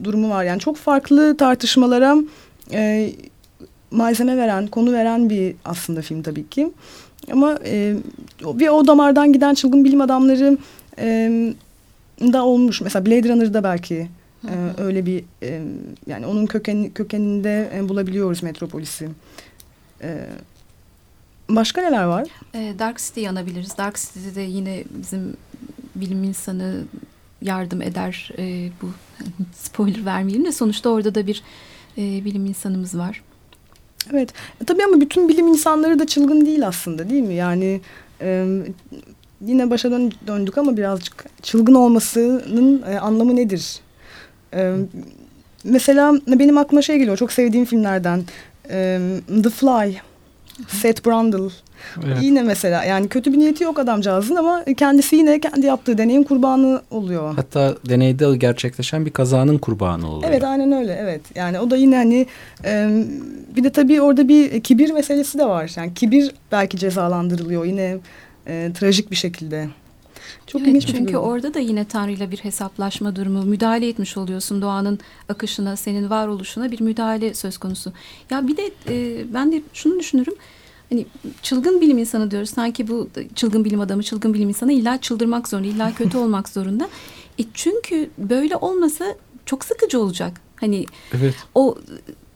durumu 0.04 0.30
var. 0.30 0.44
Yani 0.44 0.60
çok 0.60 0.76
farklı 0.76 1.36
tartışmalara 1.36 2.16
e, 2.72 3.12
malzeme 3.90 4.36
veren, 4.36 4.66
konu 4.66 4.92
veren 4.92 5.30
bir 5.30 5.54
aslında 5.64 6.02
film 6.02 6.22
tabii 6.22 6.48
ki. 6.48 6.70
Ama 7.32 7.58
e, 7.64 7.94
bir 8.40 8.68
o 8.68 8.86
damardan 8.86 9.32
giden 9.32 9.54
çılgın 9.54 9.84
bilim 9.84 10.00
adamları 10.00 10.58
e, 10.98 11.30
da 12.20 12.44
olmuş. 12.44 12.80
Mesela 12.80 13.06
Blade 13.06 13.28
Runner'da 13.28 13.64
belki 13.64 14.08
e, 14.48 14.82
öyle 14.82 15.06
bir 15.06 15.24
e, 15.42 15.62
yani 16.06 16.26
onun 16.26 16.46
köken 16.46 16.90
kökeninde 16.90 17.70
e, 17.74 17.88
bulabiliyoruz 17.88 18.42
Metropolis'i. 18.42 19.08
E, 20.02 20.26
başka 21.48 21.80
neler 21.82 22.04
var? 22.04 22.28
Ee, 22.54 22.74
Dark 22.78 22.98
City 22.98 23.20
yanabiliriz. 23.20 23.78
Dark 23.78 23.96
City'de 23.96 24.34
de 24.34 24.40
yine 24.40 24.84
bizim 24.98 25.36
bilim 25.94 26.24
insanı 26.24 26.82
yardım 27.42 27.82
eder. 27.82 28.30
Ee, 28.38 28.68
bu 28.82 28.90
spoiler 29.54 30.04
vermeyelim 30.04 30.44
de 30.44 30.52
sonuçta 30.52 30.90
orada 30.90 31.14
da 31.14 31.26
bir 31.26 31.42
e, 31.98 32.24
bilim 32.24 32.46
insanımız 32.46 32.98
var. 32.98 33.22
Evet. 34.12 34.30
E, 34.62 34.64
tabii 34.64 34.84
ama 34.84 35.00
bütün 35.00 35.28
bilim 35.28 35.46
insanları 35.46 35.98
da 35.98 36.06
çılgın 36.06 36.46
değil 36.46 36.66
aslında 36.66 37.10
değil 37.10 37.22
mi? 37.22 37.34
Yani 37.34 37.80
e, 38.20 38.46
yine 39.46 39.70
başa 39.70 39.90
dön- 39.90 40.12
döndük 40.26 40.58
ama 40.58 40.76
birazcık 40.76 41.24
çılgın 41.42 41.74
olmasının 41.74 42.82
e, 42.82 42.98
anlamı 42.98 43.36
nedir? 43.36 43.80
E, 44.54 44.74
mesela 45.64 46.14
benim 46.26 46.58
aklıma 46.58 46.82
şey 46.82 46.98
geliyor. 46.98 47.16
Çok 47.16 47.32
sevdiğim 47.32 47.66
filmlerden. 47.66 48.24
E, 48.70 49.00
The 49.42 49.50
Fly. 49.50 49.96
Seth 50.68 51.06
Brundle. 51.06 51.54
Evet. 52.06 52.16
Yine 52.20 52.42
mesela 52.42 52.84
yani 52.84 53.08
kötü 53.08 53.32
bir 53.32 53.38
niyeti 53.38 53.64
yok 53.64 53.78
adamcağızın 53.78 54.36
ama 54.36 54.64
kendisi 54.76 55.16
yine 55.16 55.40
kendi 55.40 55.66
yaptığı 55.66 55.98
deneyin 55.98 56.22
kurbanı 56.22 56.82
oluyor. 56.90 57.34
Hatta 57.36 57.74
deneyde 57.88 58.36
gerçekleşen 58.36 59.06
bir 59.06 59.10
kazanın 59.10 59.58
kurbanı 59.58 60.10
oluyor. 60.10 60.30
Evet 60.32 60.44
aynen 60.44 60.72
öyle 60.72 60.98
evet. 61.00 61.20
Yani 61.34 61.60
o 61.60 61.70
da 61.70 61.76
yine 61.76 61.96
hani 61.96 62.26
e, 62.64 63.04
bir 63.56 63.64
de 63.64 63.70
tabii 63.70 64.00
orada 64.00 64.28
bir 64.28 64.60
kibir 64.60 64.90
meselesi 64.90 65.38
de 65.38 65.44
var. 65.44 65.72
Yani 65.76 65.94
kibir 65.94 66.34
belki 66.52 66.78
cezalandırılıyor 66.78 67.64
yine 67.64 67.96
e, 68.46 68.70
trajik 68.74 69.10
bir 69.10 69.16
şekilde. 69.16 69.68
Çok 70.46 70.60
Evet, 70.60 70.68
ilginç 70.70 70.86
çünkü 70.86 71.14
bu. 71.14 71.18
orada 71.18 71.54
da 71.54 71.58
yine 71.58 71.84
Tanrı'yla 71.84 72.30
bir 72.30 72.38
hesaplaşma 72.38 73.16
durumu, 73.16 73.42
müdahale 73.42 73.88
etmiş 73.88 74.16
oluyorsun 74.16 74.62
doğanın 74.62 74.98
akışına, 75.28 75.76
senin 75.76 76.10
varoluşuna 76.10 76.70
bir 76.70 76.80
müdahale 76.80 77.34
söz 77.34 77.58
konusu. 77.58 77.92
Ya 78.30 78.48
bir 78.48 78.56
de 78.56 78.70
e, 78.88 79.24
ben 79.34 79.52
de 79.52 79.62
şunu 79.72 79.98
düşünürüm. 79.98 80.34
Hani 80.90 81.06
çılgın 81.42 81.80
bilim 81.80 81.98
insanı 81.98 82.30
diyoruz. 82.30 82.50
Sanki 82.50 82.88
bu 82.88 83.08
çılgın 83.34 83.64
bilim 83.64 83.80
adamı, 83.80 84.02
çılgın 84.02 84.34
bilim 84.34 84.48
insanı 84.48 84.72
illa 84.72 85.00
çıldırmak 85.00 85.48
zorunda, 85.48 85.68
illa 85.68 85.94
kötü 85.98 86.18
olmak 86.18 86.48
zorunda. 86.48 86.88
E 87.38 87.42
çünkü 87.54 88.10
böyle 88.18 88.56
olmasa 88.56 89.04
çok 89.46 89.64
sıkıcı 89.64 90.00
olacak. 90.00 90.40
Hani 90.56 90.86
Evet. 91.12 91.34
o 91.54 91.78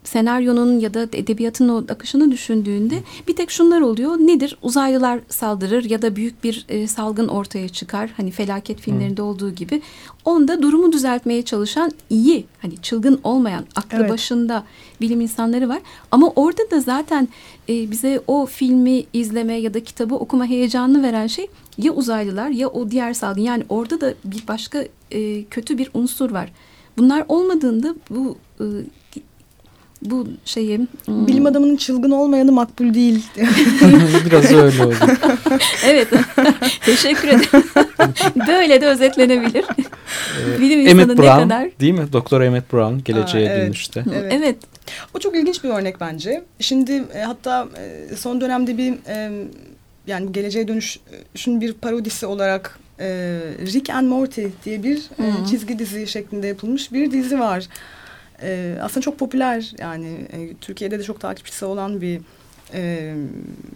senaryonun 0.04 0.78
ya 0.80 0.94
da 0.94 1.02
edebiyatın 1.02 1.68
o 1.68 1.84
akışını 1.88 2.30
düşündüğünde 2.30 3.02
bir 3.28 3.36
tek 3.36 3.50
şunlar 3.50 3.80
oluyor. 3.80 4.16
Nedir? 4.16 4.58
Uzaylılar 4.62 5.20
saldırır 5.28 5.84
ya 5.84 6.02
da 6.02 6.16
büyük 6.16 6.44
bir 6.44 6.66
e, 6.68 6.86
salgın 6.86 7.28
ortaya 7.28 7.68
çıkar. 7.68 8.10
Hani 8.16 8.30
felaket 8.30 8.80
filmlerinde 8.80 9.22
olduğu 9.22 9.50
gibi. 9.50 9.82
Onda 10.24 10.62
durumu 10.62 10.92
düzeltmeye 10.92 11.42
çalışan 11.42 11.90
iyi, 12.10 12.46
hani 12.62 12.76
çılgın 12.76 13.20
olmayan, 13.24 13.64
aklı 13.76 13.98
Evet. 13.98 14.10
başında 14.10 14.64
bilim 15.00 15.20
insanları 15.20 15.68
var. 15.68 15.80
Ama 16.10 16.32
orada 16.36 16.70
da 16.70 16.80
zaten 16.80 17.28
e, 17.68 17.90
bize 17.90 18.20
o 18.26 18.46
filmi 18.46 19.04
izleme 19.12 19.54
ya 19.54 19.74
da 19.74 19.80
kitabı 19.84 20.14
okuma 20.14 20.46
heyecanını 20.46 21.02
veren 21.02 21.26
şey 21.26 21.46
ya 21.78 21.92
uzaylılar 21.92 22.48
ya 22.48 22.68
o 22.68 22.90
diğer 22.90 23.14
salgın. 23.14 23.42
Yani 23.42 23.64
orada 23.68 24.00
da 24.00 24.14
bir 24.24 24.48
başka 24.48 24.84
e, 25.10 25.44
kötü 25.44 25.78
bir 25.78 25.90
unsur 25.94 26.30
var. 26.30 26.52
Bunlar 26.98 27.24
olmadığında 27.28 27.94
bu 28.10 28.36
e, 28.60 28.64
bu 30.04 30.28
şeyi 30.44 30.78
hmm, 31.04 31.26
Bilim 31.26 31.46
adamının 31.46 31.76
çılgın 31.76 32.10
olmayanı 32.10 32.52
makbul 32.52 32.94
değil. 32.94 33.26
Biraz 34.26 34.52
öyle 34.52 34.84
oldu. 34.84 34.94
evet 35.84 36.08
teşekkür 36.84 37.28
ederim. 37.28 37.64
Böyle 38.48 38.80
de 38.80 38.86
özetlenebilir. 38.86 39.64
Ee, 39.64 40.60
Bilim 40.60 40.80
Emmett 40.80 41.04
insanı 41.04 41.12
ne 41.12 41.16
Brown 41.16 41.42
kadar 41.42 41.80
değil 41.80 41.92
mi? 41.92 42.12
Doktor 42.12 42.40
Emmett 42.40 42.72
Brown 42.72 42.98
geleceğe 43.04 43.48
Aa, 43.48 43.52
evet. 43.52 43.66
dönüşte. 43.66 44.04
Evet. 44.14 44.32
evet. 44.36 44.56
O 45.14 45.18
çok 45.18 45.36
ilginç 45.36 45.64
bir 45.64 45.68
örnek 45.68 46.00
bence. 46.00 46.44
Şimdi 46.60 47.04
e, 47.14 47.20
hatta 47.20 47.68
e, 47.78 48.16
son 48.16 48.40
dönemde 48.40 48.78
bir 48.78 48.92
e, 49.08 49.30
yani 50.06 50.32
geleceğe 50.32 50.68
dönüşün 50.68 51.60
bir 51.60 51.72
parodisi 51.72 52.26
olarak 52.26 52.78
e, 53.00 53.06
Rick 53.72 53.90
and 53.90 54.08
Morty 54.08 54.46
diye 54.64 54.82
bir 54.82 54.96
e, 54.96 55.22
Hı. 55.22 55.46
çizgi 55.50 55.78
dizi 55.78 56.06
şeklinde 56.06 56.46
yapılmış 56.46 56.92
bir 56.92 57.10
dizi 57.10 57.40
var. 57.40 57.68
E, 58.42 58.78
aslında 58.82 59.00
çok 59.00 59.18
popüler 59.18 59.72
yani 59.78 60.28
e, 60.32 60.54
Türkiye'de 60.60 60.98
de 60.98 61.02
çok 61.02 61.20
takipçisi 61.20 61.64
olan 61.64 62.00
bir 62.00 62.20
e, 62.74 63.14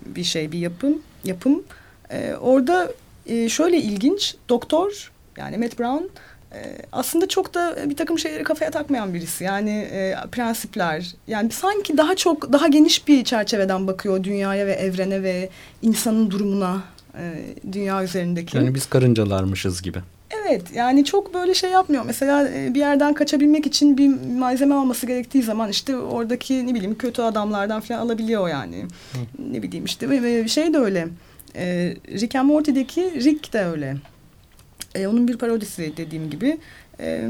bir 0.07 0.25
şey 0.25 0.53
bir 0.53 0.59
yapım 0.59 1.03
yapım. 1.25 1.63
E, 2.11 2.35
orada 2.35 2.93
e, 3.27 3.49
şöyle 3.49 3.77
ilginç 3.77 4.35
doktor 4.49 5.13
yani 5.37 5.59
Matt 5.59 5.79
Brown 5.79 6.05
e, 6.53 6.59
aslında 6.93 7.29
çok 7.29 7.55
da 7.55 7.77
bir 7.91 7.97
takım 7.97 8.19
şeyleri 8.19 8.45
kafaya 8.45 8.71
takmayan 8.71 9.15
birisi. 9.15 9.45
Yani 9.45 9.71
e, 9.71 10.17
prensipler. 10.33 11.15
Yani 11.27 11.51
sanki 11.51 11.97
daha 11.97 12.17
çok 12.17 12.53
daha 12.53 12.69
geniş 12.69 13.09
bir 13.09 13.25
çerçeveden 13.25 13.87
bakıyor 13.87 14.25
dünyaya 14.25 14.67
ve 14.67 14.73
evrene 14.73 15.23
ve 15.23 15.49
insanın 15.83 16.31
durumuna 16.31 16.83
e, 17.19 17.35
dünya 17.73 18.05
üzerindeki. 18.05 18.57
Yani 18.57 18.75
biz 18.75 18.87
karıncalarmışız 18.87 19.83
gibi. 19.83 19.99
Evet 20.31 20.63
yani 20.75 21.05
çok 21.05 21.35
böyle 21.35 21.55
şey 21.55 21.71
yapmıyor. 21.71 22.05
Mesela 22.07 22.49
e, 22.49 22.75
bir 22.75 22.81
yerden 22.81 23.15
kaçabilmek 23.15 23.67
için 23.67 23.99
bir 23.99 24.09
malzeme 24.39 24.75
alması 24.75 25.07
gerektiği 25.07 25.43
zaman 25.43 25.71
işte 25.71 25.97
oradaki 25.97 26.67
ne 26.67 26.75
bileyim 26.75 26.99
kötü 26.99 27.23
adamlardan 27.23 27.81
falan 27.81 28.01
alabiliyor 28.01 28.49
yani. 28.49 28.85
Ne 29.53 29.63
bileyim 29.63 29.85
işte 29.85 30.49
şey 30.49 30.75
de 30.75 30.79
öyle. 30.79 31.09
E, 31.57 31.97
Rick 32.09 32.37
and 32.37 32.49
Morty'deki 32.49 33.25
Rick 33.25 33.53
de 33.53 33.65
öyle. 33.65 33.97
E, 34.95 35.07
onun 35.07 35.29
bir 35.29 35.37
parodisi 35.37 35.93
dediğim 35.97 36.31
gibi. 36.31 36.59
E, 37.01 37.29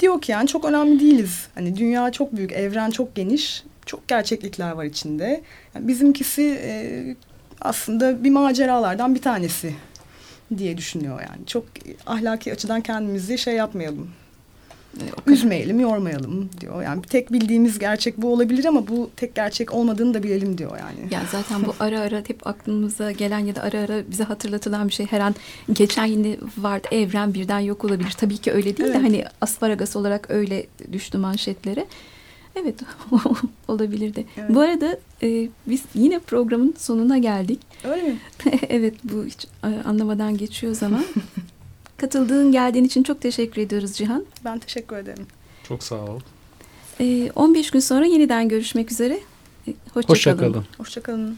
diyor 0.00 0.20
ki 0.20 0.32
yani 0.32 0.48
çok 0.48 0.64
önemli 0.64 1.00
değiliz. 1.00 1.48
Hani 1.54 1.76
dünya 1.76 2.12
çok 2.12 2.36
büyük, 2.36 2.52
evren 2.52 2.90
çok 2.90 3.14
geniş. 3.14 3.64
Çok 3.86 4.08
gerçeklikler 4.08 4.70
var 4.70 4.84
içinde. 4.84 5.42
Yani 5.74 5.88
bizimkisi 5.88 6.58
e, 6.62 7.02
aslında 7.60 8.24
bir 8.24 8.30
maceralardan 8.30 9.14
bir 9.14 9.22
tanesi 9.22 9.74
diye 10.58 10.76
düşünüyor 10.78 11.20
yani. 11.20 11.46
Çok 11.46 11.64
ahlaki 12.06 12.52
açıdan 12.52 12.80
kendimizi 12.80 13.38
şey 13.38 13.54
yapmayalım. 13.54 14.08
Üzmeyelim, 15.26 15.80
yormayalım 15.80 16.50
diyor. 16.60 16.82
Yani 16.82 17.02
tek 17.02 17.32
bildiğimiz 17.32 17.78
gerçek 17.78 18.16
bu 18.22 18.32
olabilir 18.32 18.64
ama 18.64 18.88
bu 18.88 19.10
tek 19.16 19.34
gerçek 19.34 19.74
olmadığını 19.74 20.14
da 20.14 20.22
bilelim 20.22 20.58
diyor 20.58 20.78
yani. 20.78 21.14
Ya 21.14 21.22
zaten 21.32 21.64
bu 21.66 21.74
ara 21.80 22.00
ara 22.00 22.16
hep 22.16 22.46
aklımıza 22.46 23.12
gelen 23.12 23.38
ya 23.38 23.56
da 23.56 23.62
ara 23.62 23.78
ara 23.80 24.10
bize 24.10 24.24
hatırlatılan 24.24 24.88
bir 24.88 24.92
şey. 24.92 25.06
Her 25.06 25.20
an 25.20 25.34
geçen 25.72 26.04
yine 26.04 26.36
vardı 26.58 26.88
evren 26.92 27.34
birden 27.34 27.60
yok 27.60 27.84
olabilir. 27.84 28.14
Tabii 28.18 28.38
ki 28.38 28.52
öyle 28.52 28.76
değil 28.76 28.88
de 28.88 28.92
Evet. 28.92 29.02
hani 29.02 29.24
asparagas 29.40 29.96
olarak 29.96 30.30
öyle 30.30 30.66
düştü 30.92 31.18
manşetlere. 31.18 31.86
Evet 32.56 32.74
olabilirdi. 33.68 34.26
Evet. 34.36 34.50
Bu 34.54 34.60
arada 34.60 34.98
e, 35.22 35.48
biz 35.66 35.82
yine 35.94 36.18
programın 36.18 36.74
sonuna 36.78 37.18
geldik. 37.18 37.60
Öyle 37.84 38.02
mi? 38.02 38.18
evet 38.68 38.94
bu 39.04 39.24
hiç 39.24 39.46
e, 39.64 39.66
anlamadan 39.88 40.36
geçiyor 40.36 40.74
zaman. 40.74 41.04
Katıldığın 41.96 42.52
geldiğin 42.52 42.84
için 42.84 43.02
çok 43.02 43.20
teşekkür 43.20 43.62
ediyoruz 43.62 43.92
Cihan. 43.92 44.24
Ben 44.44 44.58
teşekkür 44.58 44.96
ederim. 44.96 45.26
Çok 45.68 45.82
sağ 45.82 46.04
ol. 46.04 46.20
E, 47.00 47.30
15 47.34 47.70
gün 47.70 47.80
sonra 47.80 48.06
yeniden 48.06 48.48
görüşmek 48.48 48.92
üzere. 48.92 49.20
E, 49.68 49.72
Hoşça, 49.94 50.08
Hoşça 50.08 50.36
kalın. 50.36 50.52
kalın. 50.52 50.66
Hoşçakalın. 50.78 51.36